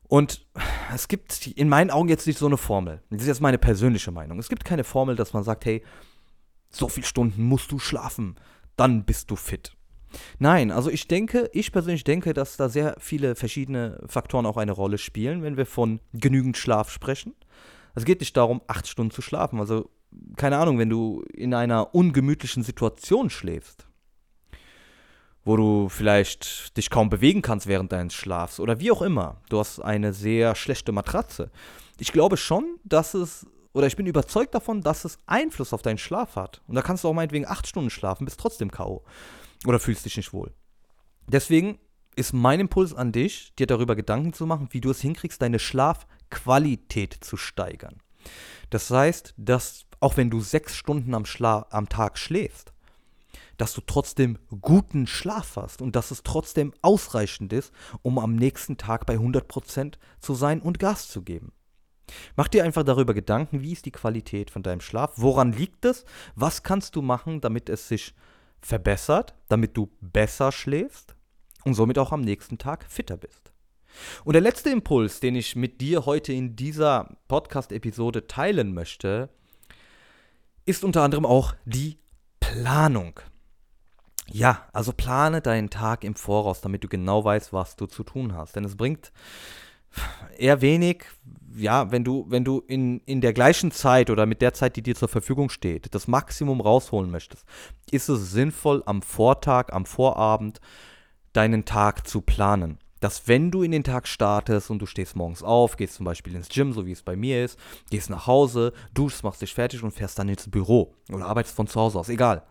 Und 0.03 0.45
es 0.93 1.07
gibt 1.07 1.47
in 1.47 1.69
meinen 1.69 1.89
Augen 1.89 2.09
jetzt 2.09 2.27
nicht 2.27 2.37
so 2.39 2.45
eine 2.45 2.57
Formel. 2.57 3.01
Das 3.09 3.21
ist 3.21 3.27
jetzt 3.27 3.41
meine 3.41 3.57
persönliche 3.57 4.11
Meinung. 4.11 4.39
Es 4.39 4.49
gibt 4.49 4.65
keine 4.65 4.83
Formel, 4.83 5.15
dass 5.15 5.33
man 5.33 5.43
sagt, 5.43 5.63
hey, 5.65 5.83
so 6.69 6.89
viele 6.89 7.05
Stunden 7.05 7.43
musst 7.43 7.71
du 7.71 7.79
schlafen, 7.79 8.35
dann 8.75 9.05
bist 9.05 9.31
du 9.31 9.35
fit. 9.35 9.75
Nein, 10.39 10.71
also 10.71 10.89
ich 10.89 11.07
denke, 11.07 11.49
ich 11.53 11.71
persönlich 11.71 12.03
denke, 12.03 12.33
dass 12.33 12.57
da 12.57 12.67
sehr 12.67 12.95
viele 12.99 13.35
verschiedene 13.35 14.03
Faktoren 14.07 14.45
auch 14.45 14.57
eine 14.57 14.73
Rolle 14.73 14.97
spielen, 14.97 15.43
wenn 15.43 15.57
wir 15.57 15.65
von 15.65 16.01
genügend 16.13 16.57
Schlaf 16.57 16.89
sprechen. 16.89 17.33
Es 17.95 18.05
geht 18.05 18.19
nicht 18.19 18.35
darum, 18.35 18.61
acht 18.67 18.87
Stunden 18.87 19.11
zu 19.11 19.21
schlafen. 19.21 19.59
Also, 19.59 19.89
keine 20.35 20.57
Ahnung, 20.57 20.77
wenn 20.77 20.89
du 20.89 21.23
in 21.33 21.53
einer 21.53 21.95
ungemütlichen 21.95 22.63
Situation 22.63 23.29
schläfst, 23.29 23.87
wo 25.43 25.57
du 25.57 25.89
vielleicht 25.89 26.75
dich 26.77 26.89
kaum 26.89 27.09
bewegen 27.09 27.41
kannst 27.41 27.67
während 27.67 27.91
deines 27.91 28.13
Schlafs 28.13 28.59
oder 28.59 28.79
wie 28.79 28.91
auch 28.91 29.01
immer. 29.01 29.41
Du 29.49 29.59
hast 29.59 29.79
eine 29.79 30.13
sehr 30.13 30.55
schlechte 30.55 30.91
Matratze. 30.91 31.51
Ich 31.97 32.11
glaube 32.11 32.37
schon, 32.37 32.77
dass 32.83 33.13
es, 33.13 33.47
oder 33.73 33.87
ich 33.87 33.95
bin 33.95 34.05
überzeugt 34.05 34.53
davon, 34.53 34.81
dass 34.81 35.05
es 35.05 35.17
Einfluss 35.25 35.73
auf 35.73 35.81
deinen 35.81 35.97
Schlaf 35.97 36.35
hat. 36.35 36.61
Und 36.67 36.75
da 36.75 36.81
kannst 36.81 37.03
du 37.03 37.07
auch 37.07 37.13
meinetwegen 37.13 37.47
acht 37.47 37.67
Stunden 37.67 37.89
schlafen, 37.89 38.25
bist 38.25 38.39
trotzdem 38.39 38.71
K.O. 38.71 39.03
Oder 39.65 39.79
fühlst 39.79 40.05
dich 40.05 40.17
nicht 40.17 40.33
wohl. 40.33 40.53
Deswegen 41.27 41.79
ist 42.15 42.33
mein 42.33 42.59
Impuls 42.59 42.93
an 42.93 43.11
dich, 43.11 43.53
dir 43.55 43.67
darüber 43.67 43.95
Gedanken 43.95 44.33
zu 44.33 44.45
machen, 44.45 44.67
wie 44.71 44.81
du 44.81 44.91
es 44.91 45.01
hinkriegst, 45.01 45.41
deine 45.41 45.59
Schlafqualität 45.59 47.17
zu 47.21 47.37
steigern. 47.37 48.01
Das 48.69 48.89
heißt, 48.89 49.33
dass 49.37 49.85
auch 49.99 50.17
wenn 50.17 50.29
du 50.29 50.41
sechs 50.41 50.75
Stunden 50.75 51.13
am, 51.13 51.25
Schla 51.25 51.67
am 51.69 51.87
Tag 51.87 52.17
schläfst, 52.17 52.73
dass 53.57 53.73
du 53.73 53.81
trotzdem 53.81 54.37
guten 54.61 55.07
Schlaf 55.07 55.55
hast 55.55 55.81
und 55.81 55.95
dass 55.95 56.11
es 56.11 56.23
trotzdem 56.23 56.73
ausreichend 56.81 57.53
ist, 57.53 57.73
um 58.01 58.19
am 58.19 58.35
nächsten 58.35 58.77
Tag 58.77 59.05
bei 59.05 59.15
100% 59.15 59.95
zu 60.19 60.33
sein 60.33 60.61
und 60.61 60.79
Gas 60.79 61.07
zu 61.07 61.21
geben. 61.21 61.51
Mach 62.35 62.47
dir 62.47 62.63
einfach 62.63 62.83
darüber 62.83 63.13
Gedanken, 63.13 63.61
wie 63.61 63.71
ist 63.71 63.85
die 63.85 63.91
Qualität 63.91 64.51
von 64.51 64.63
deinem 64.63 64.81
Schlaf, 64.81 65.13
woran 65.15 65.53
liegt 65.53 65.85
es, 65.85 66.05
was 66.35 66.63
kannst 66.63 66.95
du 66.95 67.01
machen, 67.01 67.41
damit 67.41 67.69
es 67.69 67.87
sich 67.87 68.13
verbessert, 68.61 69.35
damit 69.47 69.77
du 69.77 69.91
besser 70.01 70.51
schläfst 70.51 71.15
und 71.63 71.73
somit 71.73 71.97
auch 71.97 72.11
am 72.11 72.21
nächsten 72.21 72.57
Tag 72.57 72.85
fitter 72.89 73.17
bist. 73.17 73.51
Und 74.23 74.33
der 74.33 74.41
letzte 74.41 74.69
Impuls, 74.69 75.19
den 75.19 75.35
ich 75.35 75.55
mit 75.55 75.81
dir 75.81 76.05
heute 76.05 76.31
in 76.33 76.55
dieser 76.55 77.17
Podcast-Episode 77.27 78.27
teilen 78.27 78.73
möchte, 78.73 79.29
ist 80.65 80.83
unter 80.83 81.03
anderem 81.03 81.25
auch 81.25 81.55
die 81.65 81.97
Planung. 82.51 83.17
Ja, 84.29 84.67
also 84.73 84.91
plane 84.91 85.41
deinen 85.41 85.69
Tag 85.69 86.03
im 86.03 86.15
Voraus, 86.15 86.59
damit 86.59 86.83
du 86.83 86.89
genau 86.89 87.23
weißt, 87.23 87.53
was 87.53 87.77
du 87.77 87.85
zu 87.85 88.03
tun 88.03 88.35
hast. 88.35 88.57
Denn 88.57 88.65
es 88.65 88.75
bringt 88.75 89.13
eher 90.37 90.59
wenig, 90.59 91.05
ja, 91.55 91.91
wenn 91.91 92.03
du, 92.03 92.25
wenn 92.27 92.43
du 92.43 92.59
in, 92.67 92.99
in 93.05 93.21
der 93.21 93.31
gleichen 93.31 93.71
Zeit 93.71 94.09
oder 94.09 94.25
mit 94.25 94.41
der 94.41 94.53
Zeit, 94.53 94.75
die 94.75 94.83
dir 94.83 94.95
zur 94.95 95.07
Verfügung 95.07 95.49
steht, 95.49 95.95
das 95.95 96.09
Maximum 96.09 96.59
rausholen 96.59 97.09
möchtest, 97.09 97.45
ist 97.89 98.09
es 98.09 98.31
sinnvoll, 98.31 98.83
am 98.85 99.01
Vortag, 99.01 99.71
am 99.71 99.85
Vorabend 99.85 100.59
deinen 101.31 101.63
Tag 101.63 102.05
zu 102.05 102.19
planen. 102.19 102.79
Dass 103.01 103.27
wenn 103.27 103.51
du 103.51 103.63
in 103.63 103.71
den 103.71 103.83
Tag 103.83 104.07
startest 104.07 104.69
und 104.69 104.79
du 104.79 104.85
stehst 104.85 105.17
morgens 105.17 105.43
auf, 105.43 105.75
gehst 105.75 105.95
zum 105.95 106.05
Beispiel 106.05 106.33
ins 106.35 106.47
Gym, 106.47 106.71
so 106.71 106.85
wie 106.85 106.93
es 106.93 107.03
bei 107.03 107.17
mir 107.17 107.43
ist, 107.43 107.59
gehst 107.89 108.09
nach 108.09 108.27
Hause, 108.27 108.71
duschst, 108.93 109.23
machst 109.23 109.41
dich 109.41 109.53
fertig 109.53 109.83
und 109.83 109.91
fährst 109.91 110.17
dann 110.17 110.29
ins 110.29 110.49
Büro 110.49 110.95
oder 111.11 111.25
arbeitest 111.25 111.55
von 111.55 111.67
zu 111.67 111.79
Hause 111.79 111.99
aus, 111.99 112.07
egal 112.07 112.43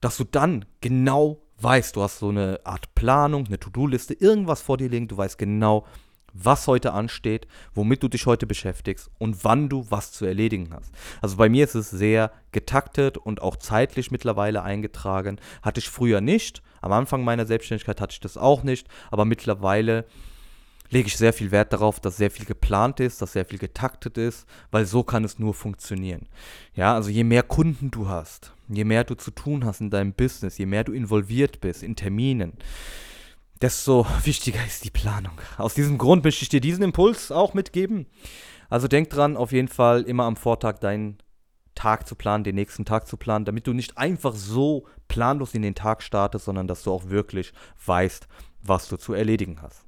dass 0.00 0.16
du 0.16 0.24
dann 0.24 0.64
genau 0.80 1.42
weißt, 1.58 1.96
du 1.96 2.02
hast 2.02 2.18
so 2.18 2.28
eine 2.28 2.60
Art 2.64 2.94
Planung, 2.94 3.46
eine 3.46 3.58
To-Do-Liste, 3.58 4.14
irgendwas 4.14 4.62
vor 4.62 4.76
dir 4.76 4.88
liegen, 4.88 5.08
du 5.08 5.16
weißt 5.16 5.38
genau, 5.38 5.86
was 6.34 6.66
heute 6.66 6.92
ansteht, 6.92 7.46
womit 7.74 8.02
du 8.02 8.08
dich 8.08 8.26
heute 8.26 8.46
beschäftigst 8.46 9.10
und 9.18 9.42
wann 9.44 9.70
du 9.70 9.86
was 9.88 10.12
zu 10.12 10.26
erledigen 10.26 10.68
hast. 10.74 10.92
Also 11.22 11.36
bei 11.38 11.48
mir 11.48 11.64
ist 11.64 11.74
es 11.74 11.88
sehr 11.88 12.30
getaktet 12.52 13.16
und 13.16 13.40
auch 13.40 13.56
zeitlich 13.56 14.10
mittlerweile 14.10 14.62
eingetragen. 14.62 15.40
Hatte 15.62 15.80
ich 15.80 15.88
früher 15.88 16.20
nicht. 16.20 16.62
Am 16.86 16.92
Anfang 16.92 17.24
meiner 17.24 17.46
Selbstständigkeit 17.46 18.00
hatte 18.00 18.12
ich 18.12 18.20
das 18.20 18.36
auch 18.36 18.62
nicht, 18.62 18.86
aber 19.10 19.24
mittlerweile 19.24 20.04
lege 20.88 21.08
ich 21.08 21.16
sehr 21.16 21.32
viel 21.32 21.50
Wert 21.50 21.72
darauf, 21.72 21.98
dass 21.98 22.16
sehr 22.16 22.30
viel 22.30 22.46
geplant 22.46 23.00
ist, 23.00 23.20
dass 23.20 23.32
sehr 23.32 23.44
viel 23.44 23.58
getaktet 23.58 24.16
ist, 24.16 24.46
weil 24.70 24.86
so 24.86 25.02
kann 25.02 25.24
es 25.24 25.40
nur 25.40 25.52
funktionieren. 25.52 26.28
Ja, 26.76 26.94
also 26.94 27.10
je 27.10 27.24
mehr 27.24 27.42
Kunden 27.42 27.90
du 27.90 28.08
hast, 28.08 28.52
je 28.68 28.84
mehr 28.84 29.02
du 29.02 29.16
zu 29.16 29.32
tun 29.32 29.64
hast 29.64 29.80
in 29.80 29.90
deinem 29.90 30.12
Business, 30.12 30.58
je 30.58 30.66
mehr 30.66 30.84
du 30.84 30.92
involviert 30.92 31.60
bist 31.60 31.82
in 31.82 31.96
Terminen, 31.96 32.52
desto 33.60 34.06
wichtiger 34.24 34.64
ist 34.64 34.84
die 34.84 34.92
Planung. 34.92 35.40
Aus 35.58 35.74
diesem 35.74 35.98
Grund 35.98 36.22
möchte 36.22 36.44
ich 36.44 36.50
dir 36.50 36.60
diesen 36.60 36.84
Impuls 36.84 37.32
auch 37.32 37.52
mitgeben. 37.52 38.06
Also 38.68 38.86
denk 38.86 39.10
dran, 39.10 39.36
auf 39.36 39.50
jeden 39.50 39.68
Fall 39.68 40.02
immer 40.02 40.22
am 40.22 40.36
Vortag 40.36 40.78
deinen 40.78 41.18
Tag 41.76 42.08
zu 42.08 42.16
planen, 42.16 42.42
den 42.42 42.56
nächsten 42.56 42.84
Tag 42.84 43.06
zu 43.06 43.16
planen, 43.16 43.44
damit 43.44 43.68
du 43.68 43.72
nicht 43.72 43.96
einfach 43.96 44.34
so 44.34 44.86
planlos 45.06 45.54
in 45.54 45.62
den 45.62 45.76
Tag 45.76 46.02
startest, 46.02 46.46
sondern 46.46 46.66
dass 46.66 46.82
du 46.82 46.90
auch 46.90 47.08
wirklich 47.08 47.52
weißt, 47.84 48.26
was 48.62 48.88
du 48.88 48.96
zu 48.96 49.12
erledigen 49.12 49.62
hast. 49.62 49.84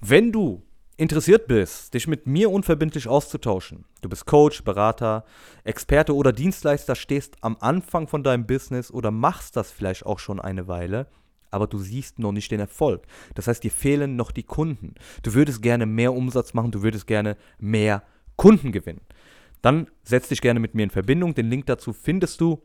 Wenn 0.00 0.32
du 0.32 0.62
interessiert 0.96 1.46
bist, 1.46 1.92
dich 1.92 2.06
mit 2.06 2.26
mir 2.26 2.50
unverbindlich 2.50 3.08
auszutauschen, 3.08 3.84
du 4.00 4.08
bist 4.08 4.24
Coach, 4.24 4.64
Berater, 4.64 5.24
Experte 5.64 6.14
oder 6.14 6.32
Dienstleister, 6.32 6.94
stehst 6.94 7.36
am 7.42 7.58
Anfang 7.60 8.08
von 8.08 8.22
deinem 8.22 8.46
Business 8.46 8.90
oder 8.90 9.10
machst 9.10 9.56
das 9.56 9.70
vielleicht 9.70 10.06
auch 10.06 10.18
schon 10.18 10.40
eine 10.40 10.68
Weile, 10.68 11.06
aber 11.50 11.66
du 11.66 11.78
siehst 11.78 12.18
noch 12.18 12.32
nicht 12.32 12.50
den 12.50 12.60
Erfolg. 12.60 13.02
Das 13.34 13.46
heißt, 13.46 13.62
dir 13.62 13.70
fehlen 13.70 14.16
noch 14.16 14.30
die 14.30 14.42
Kunden. 14.42 14.94
Du 15.22 15.34
würdest 15.34 15.62
gerne 15.62 15.86
mehr 15.86 16.12
Umsatz 16.12 16.54
machen, 16.54 16.70
du 16.70 16.82
würdest 16.82 17.06
gerne 17.06 17.36
mehr 17.58 18.02
Kunden 18.36 18.72
gewinnen. 18.72 19.00
Dann 19.62 19.88
setz 20.02 20.28
dich 20.28 20.40
gerne 20.40 20.60
mit 20.60 20.74
mir 20.74 20.84
in 20.84 20.90
Verbindung. 20.90 21.34
Den 21.34 21.50
Link 21.50 21.66
dazu 21.66 21.92
findest 21.92 22.40
du 22.40 22.62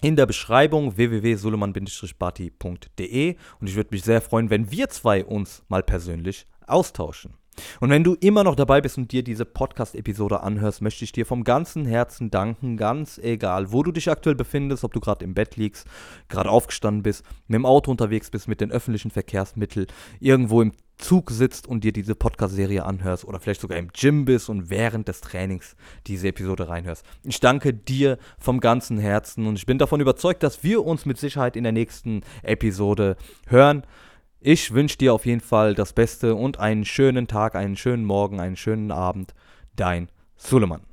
in 0.00 0.16
der 0.16 0.26
Beschreibung 0.26 0.96
www.suleman-barty.de 0.96 3.36
und 3.60 3.66
ich 3.66 3.74
würde 3.74 3.90
mich 3.90 4.02
sehr 4.02 4.20
freuen, 4.20 4.48
wenn 4.50 4.70
wir 4.70 4.88
zwei 4.88 5.24
uns 5.24 5.64
mal 5.68 5.82
persönlich 5.82 6.46
austauschen. 6.66 7.34
Und 7.80 7.90
wenn 7.90 8.04
du 8.04 8.14
immer 8.14 8.44
noch 8.44 8.56
dabei 8.56 8.80
bist 8.80 8.98
und 8.98 9.12
dir 9.12 9.22
diese 9.22 9.44
Podcast-Episode 9.44 10.42
anhörst, 10.42 10.82
möchte 10.82 11.04
ich 11.04 11.12
dir 11.12 11.26
vom 11.26 11.44
ganzen 11.44 11.84
Herzen 11.84 12.30
danken, 12.30 12.76
ganz 12.76 13.18
egal, 13.18 13.72
wo 13.72 13.82
du 13.82 13.92
dich 13.92 14.10
aktuell 14.10 14.36
befindest, 14.36 14.84
ob 14.84 14.92
du 14.92 15.00
gerade 15.00 15.24
im 15.24 15.34
Bett 15.34 15.56
liegst, 15.56 15.86
gerade 16.28 16.50
aufgestanden 16.50 17.02
bist, 17.02 17.24
mit 17.46 17.56
dem 17.56 17.66
Auto 17.66 17.90
unterwegs 17.90 18.30
bist, 18.30 18.48
mit 18.48 18.60
den 18.60 18.70
öffentlichen 18.70 19.10
Verkehrsmitteln, 19.10 19.86
irgendwo 20.20 20.62
im 20.62 20.72
Zug 20.98 21.30
sitzt 21.30 21.66
und 21.66 21.84
dir 21.84 21.92
diese 21.92 22.14
Podcast-Serie 22.14 22.84
anhörst 22.84 23.24
oder 23.24 23.38
vielleicht 23.38 23.60
sogar 23.60 23.78
im 23.78 23.88
Gym 23.92 24.24
bist 24.24 24.48
und 24.48 24.68
während 24.68 25.08
des 25.08 25.20
Trainings 25.20 25.76
diese 26.06 26.28
Episode 26.28 26.68
reinhörst. 26.68 27.04
Ich 27.22 27.40
danke 27.40 27.72
dir 27.72 28.18
vom 28.38 28.60
ganzen 28.60 28.98
Herzen 28.98 29.46
und 29.46 29.56
ich 29.56 29.66
bin 29.66 29.78
davon 29.78 30.00
überzeugt, 30.00 30.42
dass 30.42 30.64
wir 30.64 30.84
uns 30.84 31.06
mit 31.06 31.18
Sicherheit 31.18 31.56
in 31.56 31.62
der 31.62 31.72
nächsten 31.72 32.22
Episode 32.42 33.16
hören. 33.46 33.84
Ich 34.40 34.72
wünsche 34.72 34.98
dir 34.98 35.14
auf 35.14 35.26
jeden 35.26 35.40
Fall 35.40 35.74
das 35.74 35.92
Beste 35.92 36.36
und 36.36 36.60
einen 36.60 36.84
schönen 36.84 37.26
Tag, 37.26 37.56
einen 37.56 37.76
schönen 37.76 38.04
Morgen, 38.04 38.38
einen 38.38 38.56
schönen 38.56 38.92
Abend. 38.92 39.34
Dein 39.74 40.08
Suleiman. 40.36 40.87